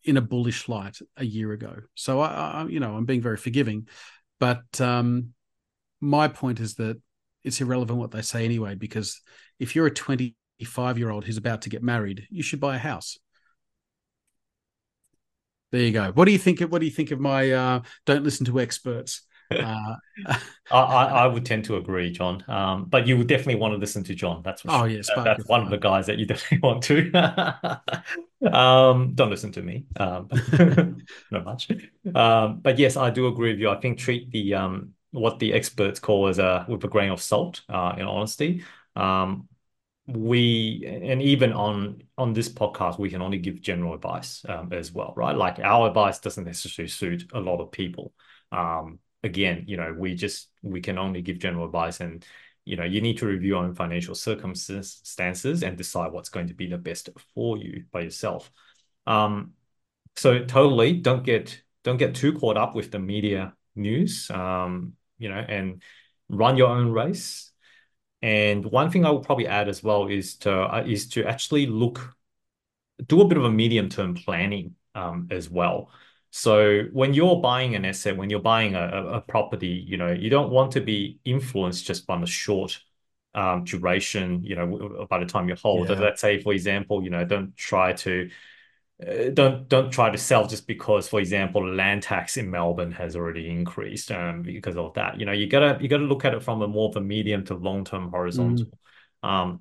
[0.04, 1.76] in a bullish light a year ago.
[1.94, 3.88] So I, I you know, I'm being very forgiving,
[4.38, 5.32] but um,
[6.00, 7.00] my point is that
[7.42, 9.20] it's irrelevant what they say anyway, because
[9.58, 12.78] if you're a 25 year old who's about to get married, you should buy a
[12.78, 13.18] house.
[15.72, 16.12] There you go.
[16.12, 16.60] What do you think?
[16.60, 19.22] Of, what do you think of my uh, don't listen to experts?
[19.50, 19.96] Uh,
[20.70, 22.44] I, I, would tend to agree, John.
[22.48, 24.42] Um, but you would definitely want to listen to John.
[24.42, 24.88] That's for oh sure.
[24.88, 28.52] yes, that, that's one of the guys that you definitely want to.
[28.52, 29.86] um, don't listen to me.
[29.96, 30.28] Um,
[31.30, 31.70] not much.
[32.14, 33.70] Um, but yes, I do agree with you.
[33.70, 37.22] I think treat the um what the experts call as a with a grain of
[37.22, 37.62] salt.
[37.68, 38.64] Uh, in honesty,
[38.96, 39.48] um,
[40.06, 44.92] we and even on on this podcast we can only give general advice um, as
[44.92, 48.12] well right like our advice doesn't necessarily suit a lot of people
[48.52, 52.24] um, again you know we just we can only give general advice and
[52.64, 56.54] you know you need to review your own financial circumstances and decide what's going to
[56.54, 58.50] be the best for you by yourself
[59.06, 59.52] um,
[60.16, 65.28] so totally don't get don't get too caught up with the media news um, you
[65.28, 65.82] know and
[66.28, 67.50] run your own race
[68.24, 71.66] and one thing I will probably add as well is to uh, is to actually
[71.66, 72.16] look,
[73.06, 75.90] do a bit of a medium term planning um, as well.
[76.36, 80.30] So when you're buying an asset, when you're buying a, a property, you know, you
[80.30, 82.76] don't want to be influenced just by the short
[83.36, 85.90] um, duration, you know, by the time you hold.
[85.90, 86.00] Yeah.
[86.00, 88.28] Let's say, for example, you know, don't try to
[89.00, 93.14] uh, don't don't try to sell just because, for example, land tax in Melbourne has
[93.14, 95.20] already increased um, because of that.
[95.20, 97.44] You know, you gotta you gotta look at it from a more of a medium
[97.44, 98.76] to long term horizontal.
[99.22, 99.28] Mm.
[99.28, 99.60] Um,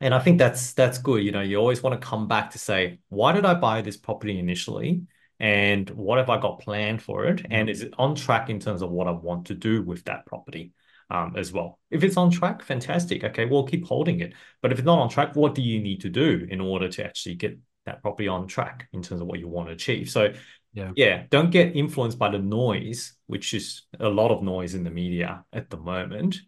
[0.00, 1.24] and I think that's that's good.
[1.24, 3.96] You know, you always want to come back to say, why did I buy this
[3.96, 5.02] property initially?
[5.38, 7.44] And what have I got planned for it?
[7.50, 10.26] And is it on track in terms of what I want to do with that
[10.26, 10.72] property?
[11.08, 11.78] Um, as well.
[11.88, 13.22] If it's on track, fantastic.
[13.22, 14.32] Okay, we'll keep holding it.
[14.60, 17.04] But if it's not on track, what do you need to do in order to
[17.04, 20.10] actually get that property on track in terms of what you want to achieve.
[20.10, 20.32] So
[20.74, 24.84] yeah, yeah, don't get influenced by the noise, which is a lot of noise in
[24.84, 26.40] the media at the moment,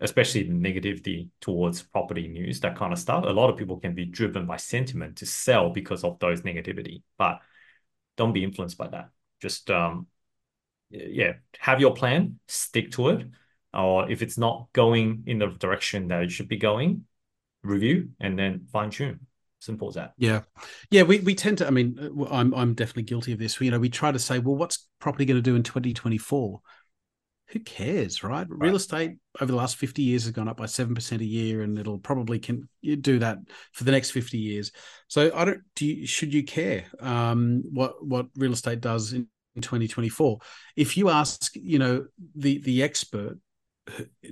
[0.00, 3.24] especially the negativity towards property news, that kind of stuff.
[3.24, 7.02] A lot of people can be driven by sentiment to sell because of those negativity,
[7.18, 7.40] but
[8.16, 9.10] don't be influenced by that.
[9.40, 10.06] Just um,
[10.90, 13.26] yeah, have your plan, stick to it.
[13.72, 17.06] Or if it's not going in the direction that it should be going,
[17.64, 19.26] review and then fine tune.
[19.58, 20.12] Simple as that.
[20.18, 20.42] Yeah,
[20.90, 21.02] yeah.
[21.02, 21.66] We we tend to.
[21.66, 23.58] I mean, uh, I'm I'm definitely guilty of this.
[23.60, 26.60] You know, we try to say, well, what's property going to do in 2024?
[27.48, 28.46] Who cares, right?
[28.48, 28.68] right?
[28.68, 31.62] Real estate over the last 50 years has gone up by seven percent a year,
[31.62, 33.38] and it'll probably can do that
[33.72, 34.72] for the next 50 years.
[35.08, 35.60] So I don't.
[35.76, 40.38] Do you, should you care um, what what real estate does in, in 2024?
[40.76, 43.38] If you ask, you know, the the expert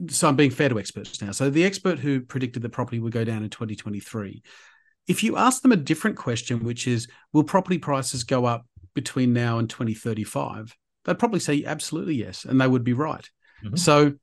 [0.08, 1.30] so I'm being fair to experts now.
[1.32, 4.42] So the expert who predicted the property would go down in 2023
[5.06, 9.32] if you ask them a different question, which is, will property prices go up between
[9.32, 10.76] now and 2035?
[11.04, 13.28] They'd probably say absolutely yes, and they would be right.
[13.64, 13.76] Mm-hmm.
[13.76, 14.14] So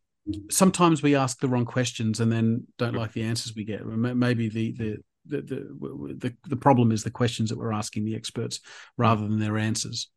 [0.50, 3.86] sometimes we ask the wrong questions and then don't like the answers we get.
[3.86, 8.16] Maybe the the the the, the, the problem is the questions that we're asking the
[8.16, 8.60] experts
[8.98, 10.10] rather than their answers.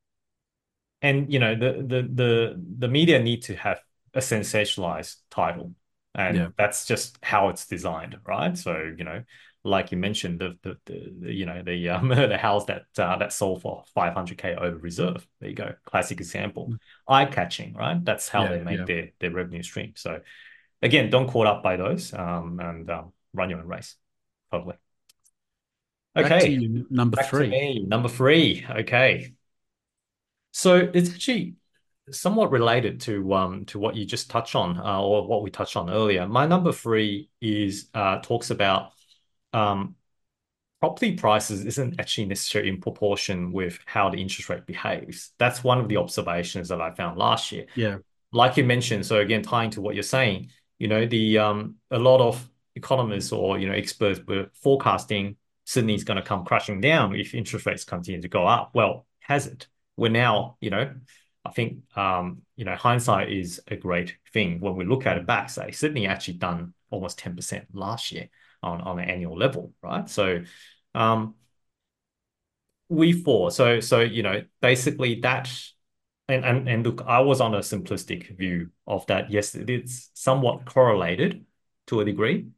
[1.01, 3.81] And you know the the the the media need to have
[4.14, 5.75] a sensationalized title,
[6.14, 6.48] and yeah.
[6.57, 8.57] that's just how it's designed, right?
[8.57, 9.25] So you know
[9.64, 13.33] like you mentioned, the the, the you know the um, the house that uh, that
[13.33, 15.27] sold for 500k over reserve.
[15.40, 16.68] There you go, classic example.
[16.70, 16.79] Mm.
[17.09, 18.05] Eye catching, right?
[18.05, 18.85] That's how yeah, they make yeah.
[18.85, 19.92] their their revenue stream.
[19.96, 20.20] So
[20.81, 23.96] again, don't caught up by those, um, and um, run your own race.
[24.51, 24.77] Totally.
[26.16, 27.85] Okay, you, number Back three.
[27.87, 28.66] Number three.
[28.68, 29.33] Okay.
[30.51, 31.55] So it's actually
[32.11, 35.77] somewhat related to um to what you just touched on, uh, or what we touched
[35.77, 36.27] on earlier.
[36.27, 38.92] My number three is uh, talks about
[39.53, 39.97] um,
[40.81, 45.31] property prices isn't actually necessarily in proportion with how the interest rate behaves.
[45.38, 47.67] That's one of the observations that I found last year.
[47.77, 47.99] Yeah.
[48.33, 51.99] Like you mentioned, so again, tying to what you're saying, you know, the um a
[51.99, 57.15] lot of economists or you know experts were forecasting Sydney's going to come crashing down
[57.15, 58.73] if interest rates continue to go up.
[58.75, 59.69] Well, has it?
[59.97, 60.93] We're now, you know,
[61.45, 65.27] I think um, you know, hindsight is a great thing when we look at it
[65.27, 65.51] back.
[65.51, 68.29] Say Sydney actually done almost 10% last year
[68.62, 70.09] on, on an annual level, right?
[70.09, 70.42] So
[70.94, 71.35] um,
[72.88, 75.51] we four, so so you know, basically that
[76.29, 79.31] and, and and look, I was on a simplistic view of that.
[79.31, 81.44] Yes, it's somewhat correlated
[81.88, 82.48] to a degree,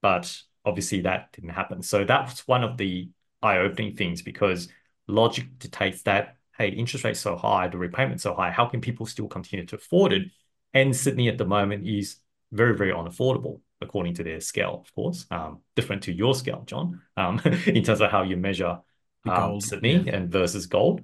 [0.00, 1.82] but obviously that didn't happen.
[1.82, 3.10] So that's one of the
[3.42, 4.68] eye-opening things because
[5.08, 9.06] logic dictates that hey, interest rates so high, the repayments so high, how can people
[9.06, 10.30] still continue to afford it?
[10.74, 12.16] And Sydney at the moment is
[12.52, 17.02] very, very unaffordable according to their scale, of course, um, different to your scale, John,
[17.16, 18.80] um, in terms of how you measure
[19.28, 20.16] um, Sydney yeah.
[20.16, 21.02] and versus gold.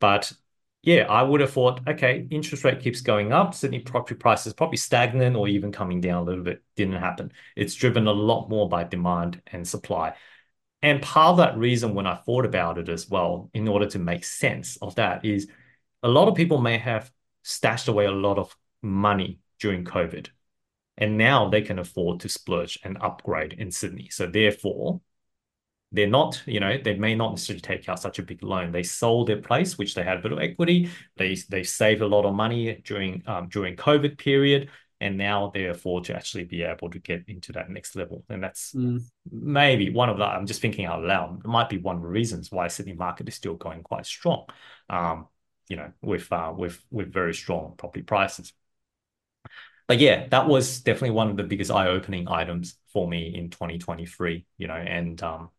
[0.00, 0.32] But
[0.82, 3.54] yeah, I would have thought, okay, interest rate keeps going up.
[3.54, 6.62] Sydney property prices probably stagnant or even coming down a little bit.
[6.74, 7.32] Didn't happen.
[7.54, 10.14] It's driven a lot more by demand and supply.
[10.82, 14.00] And part of that reason when I thought about it as well, in order to
[14.00, 15.48] make sense of that, is
[16.02, 17.12] a lot of people may have
[17.44, 20.28] stashed away a lot of money during COVID.
[20.98, 24.08] And now they can afford to splurge and upgrade in Sydney.
[24.10, 25.00] So therefore,
[25.92, 28.72] they're not, you know, they may not necessarily take out such a big loan.
[28.72, 30.90] They sold their place, which they had a bit of equity.
[31.16, 35.66] They they saved a lot of money during um, during COVID period, and now they
[35.66, 38.24] afford to actually be able to get into that next level.
[38.30, 39.02] And that's mm.
[39.30, 40.24] maybe one of the.
[40.24, 41.40] I'm just thinking out loud.
[41.44, 44.46] It might be one of the reasons why Sydney market is still going quite strong.
[44.88, 45.26] Um,
[45.68, 48.52] you know, with uh, with with very strong property prices.
[49.92, 54.46] But yeah, that was definitely one of the biggest eye-opening items for me in 2023.
[54.56, 55.50] You know, and um,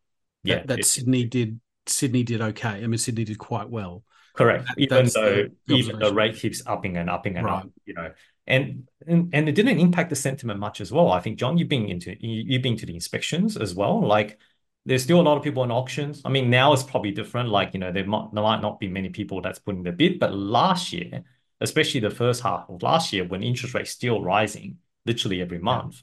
[0.42, 2.68] yeah, that, that it, Sydney did Sydney did okay.
[2.70, 4.02] I mean, Sydney did quite well.
[4.34, 4.66] Correct.
[4.66, 7.58] That, even though the, the even the rate keeps upping and upping and right.
[7.62, 8.10] up, you know,
[8.48, 11.12] and, and and it didn't impact the sentiment much as well.
[11.12, 14.04] I think John, you've been into you've been to the inspections as well.
[14.04, 14.36] Like,
[14.84, 16.22] there's still a lot of people in auctions.
[16.24, 17.50] I mean, now it's probably different.
[17.50, 20.18] Like, you know, there might there might not be many people that's putting their bid,
[20.18, 21.22] but last year,
[21.64, 26.02] especially the first half of last year, when interest rates still rising, literally every month,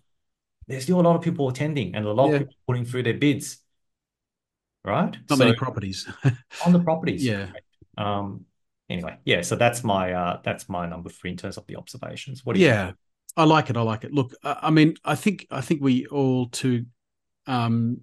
[0.67, 2.35] there's still a lot of people attending and a lot yeah.
[2.35, 3.59] of people putting through their bids
[4.83, 5.15] right?
[5.29, 6.07] Not so, many properties
[6.65, 7.25] on the properties.
[7.25, 7.47] Yeah.
[7.97, 8.45] Um.
[8.89, 9.41] Anyway, yeah.
[9.41, 12.45] So that's my uh that's my number three in terms of the observations.
[12.45, 12.67] What do you?
[12.67, 12.97] Yeah, think?
[13.37, 13.77] I like it.
[13.77, 14.13] I like it.
[14.13, 16.85] Look, I mean, I think I think we all too
[17.47, 18.01] um,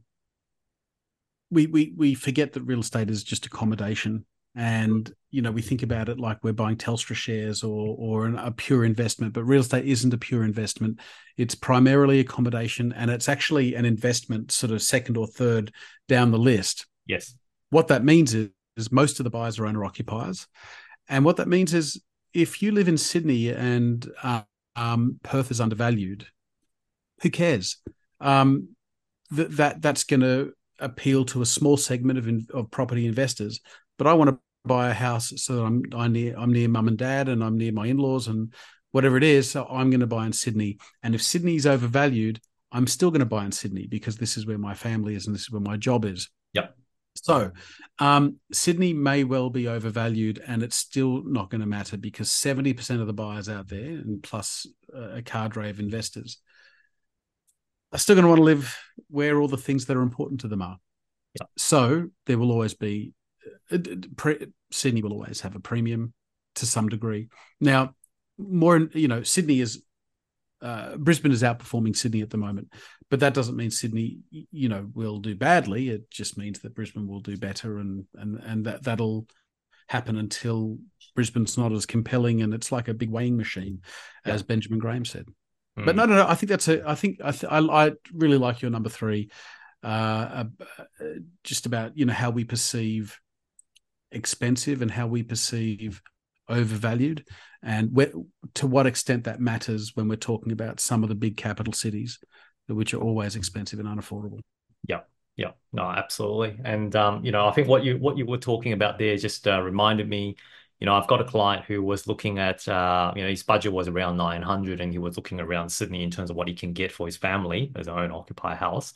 [1.51, 4.25] we we we forget that real estate is just accommodation
[4.59, 8.37] and you know we think about it like we're buying Telstra shares or or an,
[8.37, 10.99] a pure investment, but real estate isn't a pure investment.
[11.37, 15.73] It's primarily accommodation, and it's actually an investment, sort of second or third
[16.09, 16.87] down the list.
[17.07, 17.35] Yes.
[17.71, 20.49] What that means is, is most of the buyers are owner occupiers,
[21.09, 22.03] and what that means is
[22.35, 24.43] if you live in Sydney and uh,
[24.75, 26.27] um, Perth is undervalued,
[27.23, 27.77] who cares?
[28.21, 28.71] Um,
[29.35, 33.61] th- that that's going to appeal to a small segment of, in, of property investors
[33.99, 36.89] but I want to buy a house so that I'm I near I'm near mum
[36.89, 38.53] and dad and I'm near my in-laws and
[38.91, 39.51] whatever it is.
[39.51, 40.79] So I'm going to buy in Sydney.
[41.03, 42.41] And if Sydney's overvalued,
[42.73, 45.35] I'm still going to buy in Sydney because this is where my family is and
[45.35, 46.29] this is where my job is.
[46.55, 46.77] Yep.
[47.15, 47.51] So
[47.99, 52.73] um, Sydney may well be overvalued, and it's still not going to matter because seventy
[52.73, 56.39] percent of the buyers out there, and plus a cadre of investors,
[57.93, 60.49] are still going to want to live where all the things that are important to
[60.49, 60.79] them are.
[61.41, 61.51] Yep.
[61.57, 63.13] So there will always be
[63.71, 64.35] uh,
[64.71, 66.13] Sydney will always have a premium
[66.57, 67.29] to some degree.
[67.61, 67.95] Now,
[68.39, 69.83] more you know, Sydney is
[70.61, 72.73] uh, Brisbane is outperforming Sydney at the moment,
[73.11, 75.89] but that doesn't mean Sydney, you know, will do badly.
[75.89, 79.27] It just means that Brisbane will do better, and and and that that'll
[79.89, 80.79] happen until
[81.15, 83.81] Brisbane's not as compelling, and it's like a big weighing machine,
[84.27, 84.35] yeah.
[84.35, 85.27] as Benjamin Graham said.
[85.79, 85.87] Mm.
[85.87, 86.27] But no, no, no.
[86.27, 86.89] I think that's a.
[86.89, 89.31] I think I, th- I, I really like your number three.
[89.83, 90.45] Uh,
[91.01, 91.05] uh,
[91.45, 93.19] just about you know how we perceive
[94.13, 96.01] expensive and how we perceive
[96.49, 97.27] overvalued
[97.63, 98.11] and where,
[98.55, 102.19] to what extent that matters when we're talking about some of the big capital cities
[102.69, 104.41] which are always expensive and unaffordable.
[104.87, 105.01] Yeah.
[105.37, 105.53] Yeah.
[105.73, 106.59] No absolutely.
[106.65, 109.47] And um, you know i think what you what you were talking about there just
[109.47, 110.37] uh, reminded me
[110.81, 113.73] you know i've got a client who was looking at uh, you know his budget
[113.73, 116.73] was around 900 and he was looking around sydney in terms of what he can
[116.73, 118.95] get for his family as own occupy house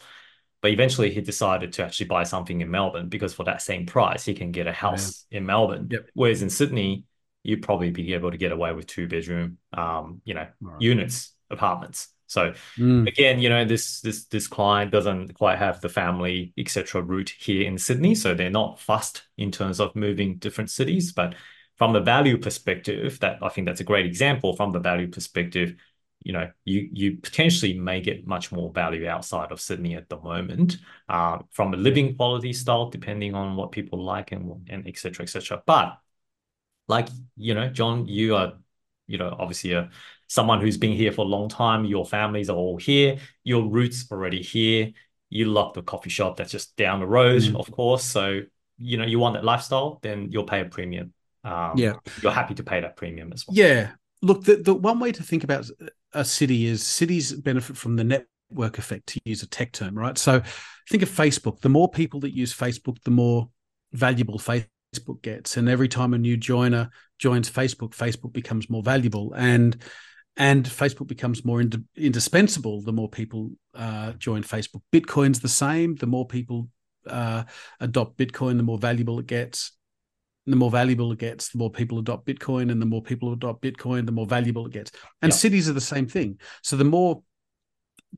[0.62, 4.24] but eventually he decided to actually buy something in Melbourne because for that same price,
[4.24, 5.38] he can get a house yeah.
[5.38, 5.88] in Melbourne.
[5.90, 6.10] Yep.
[6.14, 7.04] Whereas in Sydney,
[7.42, 10.80] you'd probably be able to get away with two bedroom, um, you know, right.
[10.80, 12.08] units, apartments.
[12.28, 13.06] So mm.
[13.08, 17.02] again, you know, this this this client doesn't quite have the family etc.
[17.02, 21.12] route here in Sydney, so they're not fussed in terms of moving different cities.
[21.12, 21.34] But
[21.76, 24.54] from the value perspective, that I think that's a great example.
[24.54, 25.74] From the value perspective,
[26.24, 30.20] you know, you you potentially may get much more value outside of Sydney at the
[30.20, 35.24] moment, uh, from a living quality style, depending on what people like and and etc.
[35.24, 35.62] etc.
[35.66, 35.98] But
[36.88, 38.54] like you know, John, you are
[39.06, 39.90] you know obviously a
[40.28, 41.84] someone who's been here for a long time.
[41.84, 43.18] Your families are all here.
[43.44, 44.92] Your roots already here.
[45.28, 47.56] You love the coffee shop that's just down the road, mm.
[47.58, 48.04] of course.
[48.04, 48.42] So
[48.78, 51.12] you know you want that lifestyle, then you'll pay a premium.
[51.44, 53.56] Um, yeah, you're happy to pay that premium as well.
[53.56, 53.90] Yeah,
[54.22, 55.68] look, the, the one way to think about
[56.14, 60.18] a city is cities benefit from the network effect, to use a tech term, right?
[60.18, 60.42] So
[60.88, 61.60] think of Facebook.
[61.60, 63.48] The more people that use Facebook, the more
[63.92, 65.56] valuable Facebook gets.
[65.56, 69.32] And every time a new joiner joins Facebook, Facebook becomes more valuable.
[69.36, 69.76] And
[70.36, 71.62] and Facebook becomes more
[71.94, 74.80] indispensable the more people uh, join Facebook.
[74.90, 75.94] Bitcoin's the same.
[75.96, 76.68] The more people
[77.06, 77.44] uh,
[77.80, 79.72] adopt Bitcoin, the more valuable it gets.
[80.46, 83.62] The more valuable it gets, the more people adopt Bitcoin, and the more people adopt
[83.62, 84.90] Bitcoin, the more valuable it gets.
[85.22, 86.40] And cities are the same thing.
[86.62, 87.22] So the more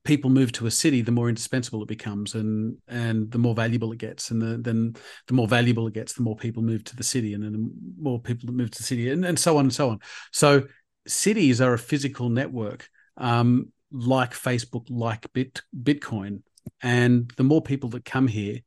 [0.02, 3.92] people move to a city, the more indispensable it becomes, and and the more valuable
[3.92, 4.94] it gets, and the, then
[5.28, 7.70] the more valuable it gets, the more people move to the city, and then the
[7.98, 10.00] more people that move to the city, and, and so on and so on.
[10.32, 10.64] So
[11.06, 16.42] cities are a physical network, um, like Facebook, like Bit Bitcoin,
[16.82, 18.60] and the more people that come here,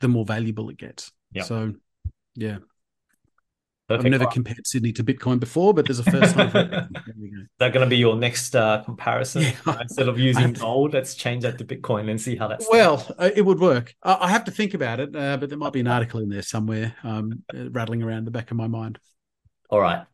[0.00, 1.12] the more valuable it gets.
[1.32, 1.44] Yep.
[1.44, 1.74] So,
[2.38, 2.58] yeah.
[3.88, 4.04] Perfect.
[4.04, 6.50] I've never compared Sydney to Bitcoin before, but there's a first time.
[6.50, 6.58] For
[7.06, 9.42] Is that going to be your next uh, comparison?
[9.66, 9.80] Yeah.
[9.80, 12.68] Instead of using gold, let's change that to Bitcoin and see how that's.
[12.70, 13.94] Well, uh, it would work.
[14.02, 16.28] I, I have to think about it, uh, but there might be an article in
[16.28, 18.98] there somewhere um, uh, rattling around the back of my mind.
[19.70, 20.04] All right.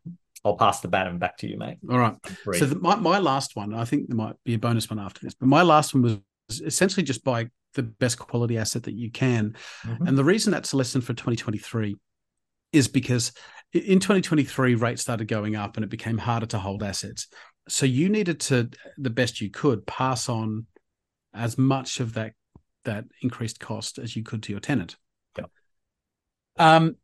[0.45, 1.79] I'll pass the baton back to you, mate.
[1.91, 2.15] All right.
[2.53, 5.21] So the, my, my last one, I think there might be a bonus one after
[5.21, 9.11] this, but my last one was essentially just buy the best quality asset that you
[9.11, 9.57] can.
[9.85, 10.09] Mhm.
[10.09, 11.97] And the reason that's a lesson for 2023
[12.75, 13.33] is because
[13.73, 17.29] in 2023, rates started going up and it became harder to hold assets.
[17.69, 20.67] So you needed to, the best you could, pass on
[21.33, 22.33] as much of that
[22.85, 24.97] that increased cost as you could to your tenant.
[25.39, 25.51] Yep.
[26.59, 26.97] Um,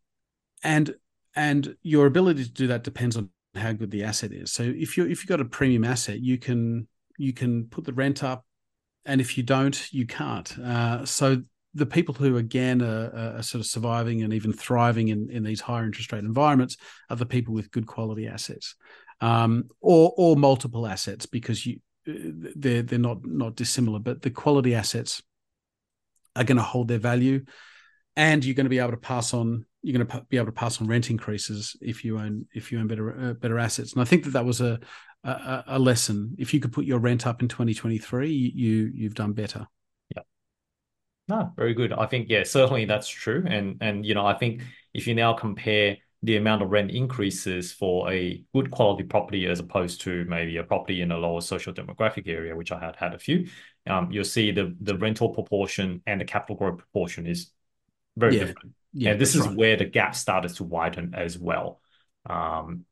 [0.62, 0.94] and
[1.34, 4.52] and your ability to do that depends on how good the asset is.
[4.52, 6.86] So if you if you've got a premium asset, you can
[7.18, 8.44] you can put the rent up,
[9.04, 10.58] and if you don't, you can't.
[10.58, 11.42] Uh, so
[11.74, 15.60] the people who again are, are sort of surviving and even thriving in, in these
[15.60, 16.76] higher interest rate environments
[17.08, 18.74] are the people with good quality assets,
[19.20, 24.74] um, or or multiple assets because you they're they're not not dissimilar, but the quality
[24.74, 25.22] assets
[26.36, 27.44] are going to hold their value,
[28.16, 30.52] and you're going to be able to pass on you're going to be able to
[30.52, 33.92] pass on rent increases if you own if you own better uh, better assets.
[33.92, 34.78] And I think that that was a,
[35.24, 36.34] a a lesson.
[36.38, 39.66] If you could put your rent up in 2023, you you've done better.
[41.30, 41.92] No, very good.
[41.92, 43.44] I think, yeah, certainly that's true.
[43.46, 44.62] And and you know, I think
[44.92, 49.60] if you now compare the amount of rent increases for a good quality property as
[49.60, 53.14] opposed to maybe a property in a lower social demographic area, which I had had
[53.14, 53.46] a few,
[53.86, 57.52] um, you'll see the the rental proportion and the capital growth proportion is
[58.16, 58.40] very Yeah.
[58.46, 58.74] different.
[58.92, 59.56] Yeah, and this is right.
[59.56, 61.80] where the gap started to widen as well.
[62.26, 62.84] Um,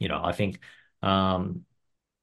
[0.00, 0.58] you know, I think
[1.02, 1.64] um,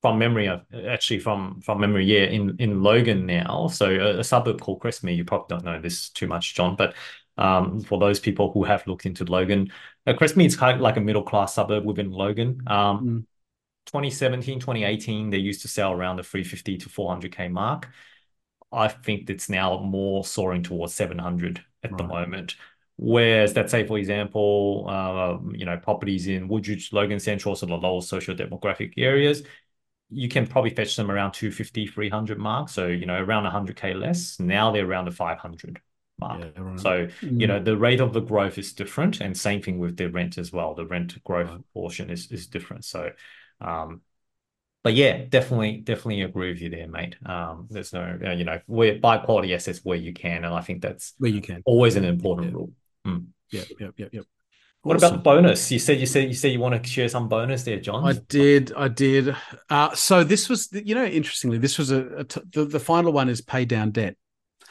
[0.05, 0.47] from memory,
[0.87, 5.17] actually from from memory, yeah, in in Logan now, so a, a suburb called Crestmead.
[5.17, 6.93] You probably don't know this too much, John, but
[7.39, 9.71] um, for those people who have looked into Logan,
[10.05, 12.61] uh, Crestmead is kind of like a middle class suburb within Logan.
[12.67, 13.25] Um, Mm.
[13.87, 17.89] 2017, 2018, they used to sell around the 350 to 400k mark.
[18.71, 22.55] I think it's now more soaring towards 700 at the moment.
[22.97, 27.81] Whereas, let's say, for example, uh, you know, properties in Woodridge, Logan Central, sort of
[27.81, 29.43] lower social demographic areas,
[30.09, 32.69] you can probably fetch them around 250, 300 mark.
[32.69, 34.39] So, you know, around 100k less.
[34.39, 35.81] Now they're around the 500
[36.19, 36.41] mark.
[36.41, 36.87] Yeah, right.
[36.87, 37.39] So, Mm.
[37.39, 40.37] you know, the rate of the growth is different, and same thing with the rent
[40.37, 40.73] as well.
[40.75, 41.61] The rent growth Right.
[41.73, 42.85] portion is is different.
[42.85, 43.11] So,
[43.61, 44.01] um,
[44.83, 47.17] but yeah, definitely, definitely agree with you there, mate.
[47.25, 50.61] Um, there's no, uh, you know, where buy quality assets where you can, and I
[50.61, 51.63] think that's where you can.
[51.65, 52.53] always an important Yeah.
[52.53, 52.71] rule.
[53.51, 54.25] Yep, yep, yep, yep.
[54.85, 55.15] What Awesome.
[55.15, 55.71] about bonus?
[55.71, 58.07] You said you said you said you want to share some bonus there, John.
[58.07, 59.35] I did, I did.
[59.67, 63.11] Uh, so this was, you know, interestingly, this was a, a t- the, the final
[63.11, 64.15] one is pay down debt.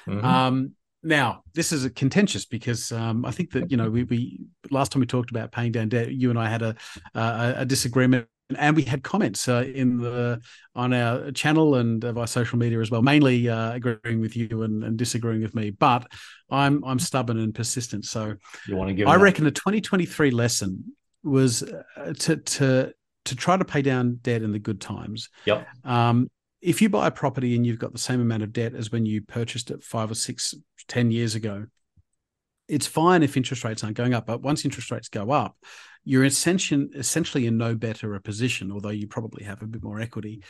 [0.07, 0.23] Mhm.
[0.23, 0.73] Um,
[1.03, 4.93] now this is a contentious because um, I think that you know we, we last
[4.93, 6.77] time we talked about paying down debt, you and I had a
[7.17, 10.41] a, a disagreement, and we had comments uh, in the
[10.75, 14.63] on our channel and uh, via social media as well, mainly uh, agreeing with you
[14.63, 15.71] and, and disagreeing with me.
[15.71, 16.07] But
[16.51, 18.35] I'm I'm stubborn and persistent, so
[18.69, 19.09] you want to give?
[19.09, 22.93] I a- reckon the 2023 lesson was uh, to to
[23.25, 25.31] to try to pay down debt in the good times.
[25.47, 25.67] Yep.
[25.85, 26.31] Um,
[26.61, 29.05] if you buy a property and you've got the same amount of debt as when
[29.05, 30.55] you purchased it five or six,
[30.89, 31.67] ten years ago,
[32.69, 34.27] it's fine if interest rates aren't going up.
[34.27, 35.57] But once interest rates go up,
[36.05, 40.43] you're essentially in no better a position, although you probably have a bit more equity.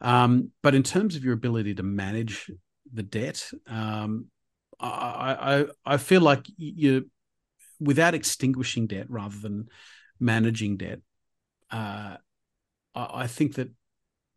[0.00, 2.50] Um, but in terms of your ability to manage
[2.92, 4.26] the debt, um,
[4.78, 7.10] I, I I feel like you
[7.78, 9.68] without extinguishing debt rather than
[10.18, 11.00] managing debt.
[11.70, 12.16] Uh,
[12.94, 13.70] I, I think that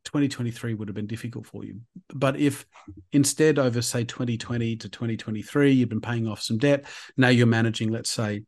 [0.06, 1.80] 2023 would have been difficult for you.
[2.14, 2.66] But if
[3.12, 6.86] instead over say 2020 to 2023 you've been paying off some debt,
[7.18, 8.43] now you're managing let's say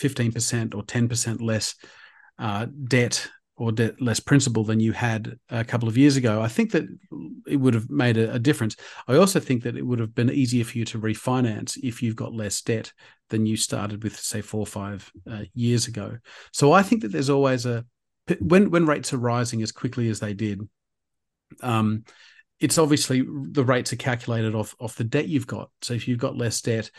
[0.00, 1.74] 15% or 10% less
[2.38, 6.40] uh, debt or debt less principal than you had a couple of years ago.
[6.40, 6.84] I think that
[7.46, 8.76] it would have made a, a difference.
[9.06, 12.16] I also think that it would have been easier for you to refinance if you've
[12.16, 12.92] got less debt
[13.28, 16.18] than you started with, say, four or five uh, years ago.
[16.52, 17.84] So I think that there's always a
[18.40, 20.60] when when rates are rising as quickly as they did.
[21.62, 22.04] Um,
[22.60, 25.70] it's obviously the rates are calculated off off the debt you've got.
[25.82, 26.90] So if you've got less debt,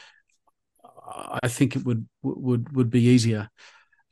[1.42, 3.50] I think it would would would be easier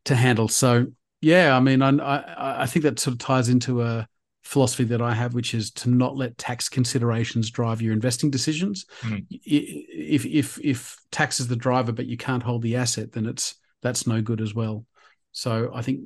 [0.05, 0.47] to handle.
[0.47, 0.87] So
[1.19, 4.07] yeah, I mean, I I, I think that sort of ties into a
[4.43, 8.85] philosophy that I have, which is to not let tax considerations drive your investing decisions.
[9.01, 9.25] Mm.
[9.29, 13.55] If if if tax is the driver, but you can't hold the asset, then it's
[13.81, 14.85] that's no good as well.
[15.31, 16.01] So I think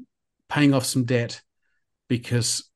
[0.49, 1.41] paying off some debt
[2.07, 2.69] because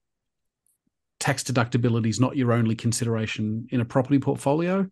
[1.19, 4.87] tax deductibility is not your only consideration in a property portfolio,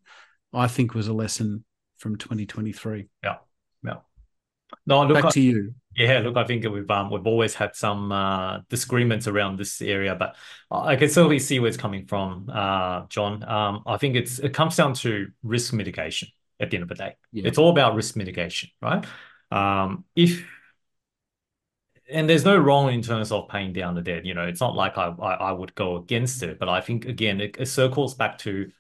[0.53, 1.63] I think was a lesson
[1.97, 3.07] from 2023.
[3.23, 3.37] Yeah,
[3.83, 3.93] yeah.
[4.85, 5.73] No, look, back I, to you.
[5.95, 10.15] Yeah, look, I think we've um, we've always had some uh, disagreements around this area,
[10.15, 10.35] but
[10.69, 13.43] I can certainly see where it's coming from, uh, John.
[13.43, 16.95] Um, I think it's it comes down to risk mitigation at the end of the
[16.95, 17.15] day.
[17.31, 17.47] Yeah.
[17.47, 19.05] It's all about risk mitigation, right?
[19.51, 20.45] Um, if
[22.09, 24.25] and there's no wrong in terms of paying down the debt.
[24.25, 27.05] You know, it's not like I I, I would go against it, but I think
[27.05, 28.71] again it, it circles back to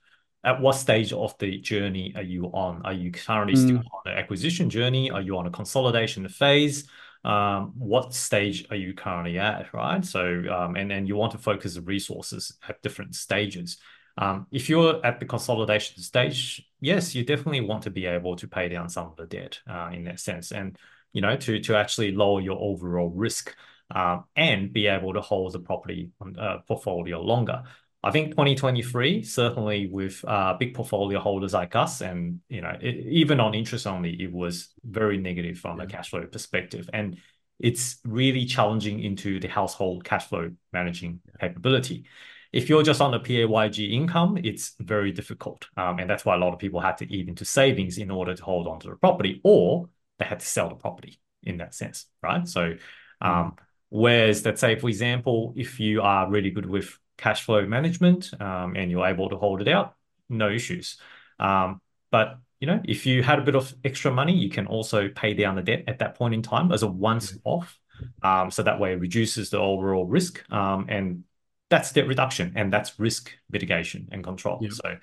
[0.43, 2.81] at what stage of the journey are you on?
[2.85, 3.63] Are you currently mm.
[3.63, 5.11] still on the acquisition journey?
[5.11, 6.87] Are you on a consolidation phase?
[7.25, 10.05] Um, what stage are you currently at, right?
[10.05, 13.77] So, um, and and you want to focus the resources at different stages.
[14.17, 18.47] Um, if you're at the consolidation stage, yes, you definitely want to be able to
[18.47, 20.77] pay down some of the debt uh, in that sense, and
[21.13, 23.55] you know to to actually lower your overall risk
[23.91, 27.63] um, and be able to hold the property uh, portfolio longer.
[28.03, 32.95] I think 2023, certainly with uh, big portfolio holders like us, and you know, it,
[33.07, 35.85] even on interest only, it was very negative from yeah.
[35.85, 37.17] a cash flow perspective, and
[37.59, 41.47] it's really challenging into the household cash flow managing yeah.
[41.47, 42.05] capability.
[42.53, 46.39] If you're just on a PAYG income, it's very difficult, um, and that's why a
[46.39, 48.95] lot of people had to eat into savings in order to hold on to the
[48.95, 49.89] property, or
[50.19, 52.47] they had to sell the property in that sense, right?
[52.47, 52.75] So,
[53.21, 53.57] um, mm.
[53.89, 58.75] whereas let's say, for example, if you are really good with cash flow management um,
[58.75, 59.95] and you're able to hold it out,
[60.29, 60.97] no issues.
[61.39, 65.09] Um, but you know, if you had a bit of extra money, you can also
[65.09, 67.77] pay down the debt at that point in time as a once off.
[68.23, 70.43] Um, so that way it reduces the overall risk.
[70.51, 71.23] Um, and
[71.69, 74.59] that's debt reduction and that's risk mitigation and control.
[74.71, 74.97] So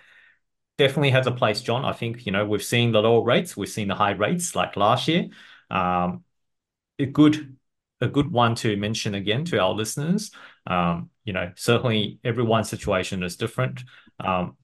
[0.79, 1.85] definitely has a place, John.
[1.85, 4.77] I think, you know, we've seen the lower rates, we've seen the high rates like
[4.77, 5.29] last year.
[5.70, 6.25] Um,
[6.99, 7.57] a good
[8.01, 10.31] a good one to mention again to our listeners.
[10.66, 13.85] Um, you know, certainly everyone's situation is different.
[14.20, 14.57] Um,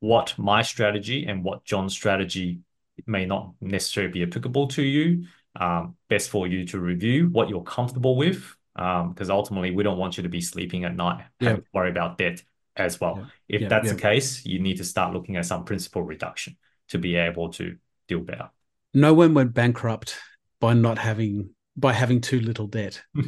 [0.00, 2.60] what my strategy and what John's strategy
[3.06, 5.26] may not necessarily be applicable to you.
[5.56, 9.98] Um, best for you to review what you're comfortable with, because um, ultimately we don't
[9.98, 11.48] want you to be sleeping at night yeah.
[11.48, 12.42] having to worry about debt
[12.80, 13.16] as well.
[13.18, 13.56] Yeah.
[13.56, 13.68] If yeah.
[13.68, 16.56] that's the case, you need to start looking at some principal reduction
[16.88, 17.76] to be able to
[18.08, 18.50] deal better.
[18.92, 20.18] No one went bankrupt
[20.60, 23.02] by not having by having too little debt.
[23.14, 23.22] Do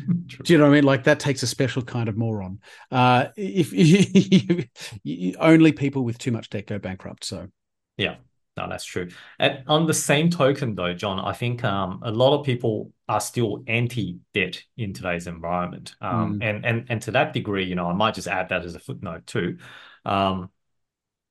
[0.46, 0.84] you know what I mean?
[0.84, 2.61] Like that takes a special kind of moron.
[2.90, 3.70] Uh, if,
[5.05, 7.24] if only people with too much debt go bankrupt.
[7.24, 7.48] So,
[7.96, 8.16] yeah,
[8.57, 9.09] no, that's true.
[9.38, 13.20] And on the same token, though, John, I think um, a lot of people are
[13.20, 16.44] still anti-debt in today's environment, um, mm.
[16.44, 18.80] and and and to that degree, you know, I might just add that as a
[18.80, 19.59] footnote too.
[20.05, 20.50] Um,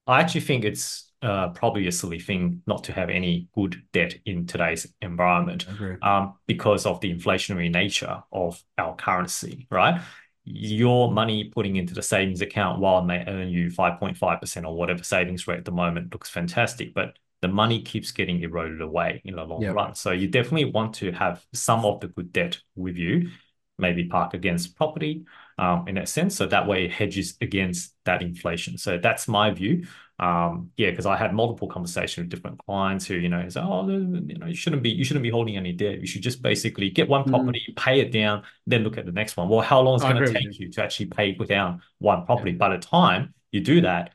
[0.07, 4.15] I actually think it's uh, probably a silly thing not to have any good debt
[4.25, 5.65] in today's environment
[6.01, 10.01] um, because of the inflationary nature of our currency, right?
[10.43, 15.03] Your money putting into the savings account while it may earn you 5.5% or whatever
[15.03, 19.35] savings rate at the moment looks fantastic, but the money keeps getting eroded away in
[19.35, 19.75] the long yep.
[19.75, 19.95] run.
[19.95, 23.29] So you definitely want to have some of the good debt with you,
[23.77, 25.25] maybe park against property
[25.57, 26.35] um, in that sense.
[26.35, 28.77] So that way it hedges against that inflation.
[28.77, 29.85] So that's my view
[30.19, 33.87] um, yeah, because I had multiple conversations with different clients who, you know, say, oh,
[33.87, 35.99] you know, you shouldn't be, you shouldn't be holding any debt.
[35.99, 37.29] You should just basically get one mm.
[37.29, 37.75] property, mm.
[37.75, 39.49] pay it down, then look at the next one.
[39.49, 42.51] Well, how long is it going to take you to actually pay down one property?
[42.51, 42.57] Yeah.
[42.57, 44.13] By the time you do that,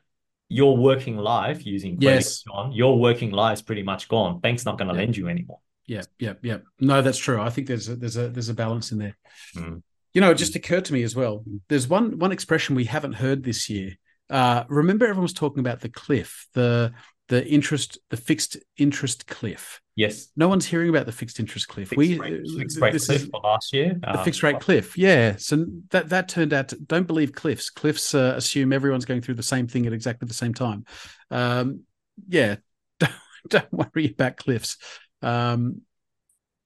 [0.48, 2.44] your working life using credit yes.
[2.52, 4.38] on, your working life is pretty much gone.
[4.38, 5.00] Bank's not going to yeah.
[5.00, 5.58] lend you anymore.
[5.86, 6.58] Yeah, yeah, yeah.
[6.80, 7.40] No, that's true.
[7.40, 9.16] I think there's a, there's a there's a balance in there.
[9.56, 9.82] Mm.
[10.14, 11.44] You know, it just occurred to me as well.
[11.68, 13.96] There's one one expression we haven't heard this year
[14.30, 16.92] uh, remember, everyone was talking about the cliff, the
[17.28, 19.80] the interest, the fixed interest cliff.
[19.96, 20.28] Yes.
[20.36, 21.88] No one's hearing about the fixed interest cliff.
[21.88, 23.98] Fixed we rate, uh, fixed rate cliff last year.
[24.00, 25.36] The um, fixed rate cliff, yeah.
[25.38, 26.68] So that that turned out.
[26.68, 27.70] To, don't believe cliffs.
[27.70, 30.84] Cliffs uh, assume everyone's going through the same thing at exactly the same time.
[31.30, 31.80] Um,
[32.28, 32.56] yeah,
[33.00, 33.12] don't,
[33.48, 34.76] don't worry about cliffs.
[35.22, 35.82] Um,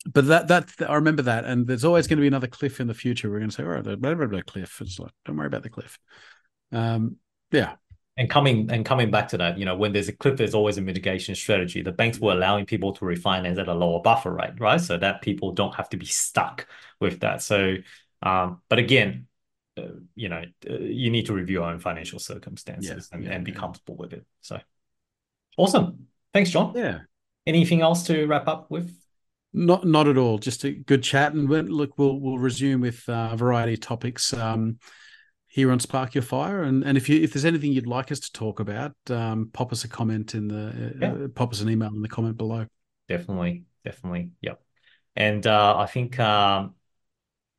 [0.07, 2.87] but that that I remember that, and there's always going to be another cliff in
[2.87, 3.31] the future.
[3.31, 5.63] We're going to say, "All right, blah, blah, blah, cliff." It's like, don't worry about
[5.63, 5.99] the cliff.
[6.73, 7.17] Um,
[7.51, 7.73] yeah.
[8.17, 10.77] And coming and coming back to that, you know, when there's a cliff, there's always
[10.77, 11.81] a mitigation strategy.
[11.81, 14.81] The banks were allowing people to refinance at a lower buffer rate, right?
[14.81, 16.67] So that people don't have to be stuck
[17.01, 17.41] with that.
[17.41, 17.77] So,
[18.23, 19.27] um, but again,
[19.79, 19.85] uh,
[20.15, 23.45] you know, uh, you need to review your own financial circumstances Yeah, and, yeah, and
[23.45, 23.59] be yeah.
[23.59, 24.27] comfortable with it.
[24.43, 24.61] So
[25.57, 26.09] awesome.
[26.35, 26.75] Thanks, John.
[26.77, 27.01] Yeah.
[27.47, 28.95] Anything else to wrap up with?
[29.53, 30.39] Not not at all.
[30.39, 34.33] Just a good chat, and look, we'll we'll resume with uh, a variety of topics
[34.33, 34.79] um,
[35.53, 36.63] here on Spark Your Fire.
[36.63, 39.73] And and if you if there's anything you'd like us to talk about, um, pop
[39.73, 41.13] us a comment in the Yeah.
[41.13, 42.67] uh, pop us an email in the comment below.
[43.09, 44.31] Definitely, definitely.
[44.43, 44.63] Yep.
[45.17, 46.77] And uh, I think um,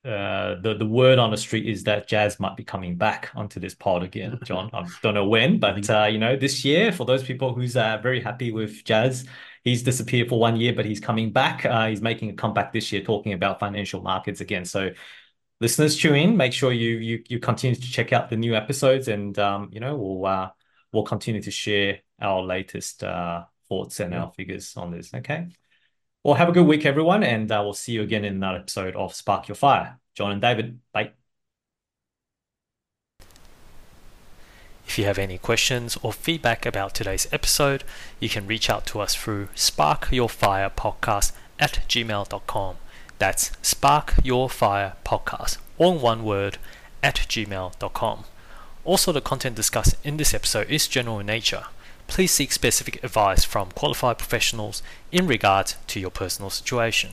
[0.05, 3.59] uh, the the word on the street is that Jazz might be coming back onto
[3.59, 4.69] this pod again, John.
[4.73, 7.99] I don't know when, but uh, you know, this year for those people who's uh,
[8.01, 9.27] very happy with Jazz,
[9.63, 11.65] he's disappeared for one year, but he's coming back.
[11.65, 14.63] Uh, he's making a comeback this year, talking about financial markets again.
[14.63, 14.91] So,
[15.61, 16.35] listeners, tune in.
[16.35, 19.79] Make sure you you you continue to check out the new episodes, and um, you
[19.79, 20.49] know, we'll uh,
[20.91, 25.13] we'll continue to share our latest uh thoughts and our figures on this.
[25.13, 25.47] Okay.
[26.23, 28.95] Well, have a good week, everyone, and uh, we'll see you again in another episode
[28.95, 29.97] of Spark Your Fire.
[30.13, 31.13] John and David, bye.
[34.85, 37.85] If you have any questions or feedback about today's episode,
[38.19, 42.75] you can reach out to us through sparkyourfirepodcast at gmail.com.
[43.21, 46.57] That's Spark Your Fire Podcast, all one word,
[47.03, 48.23] at gmail.com.
[48.83, 51.65] Also, the content discussed in this episode is general in nature.
[52.07, 57.11] Please seek specific advice from qualified professionals in regard to your personal situation.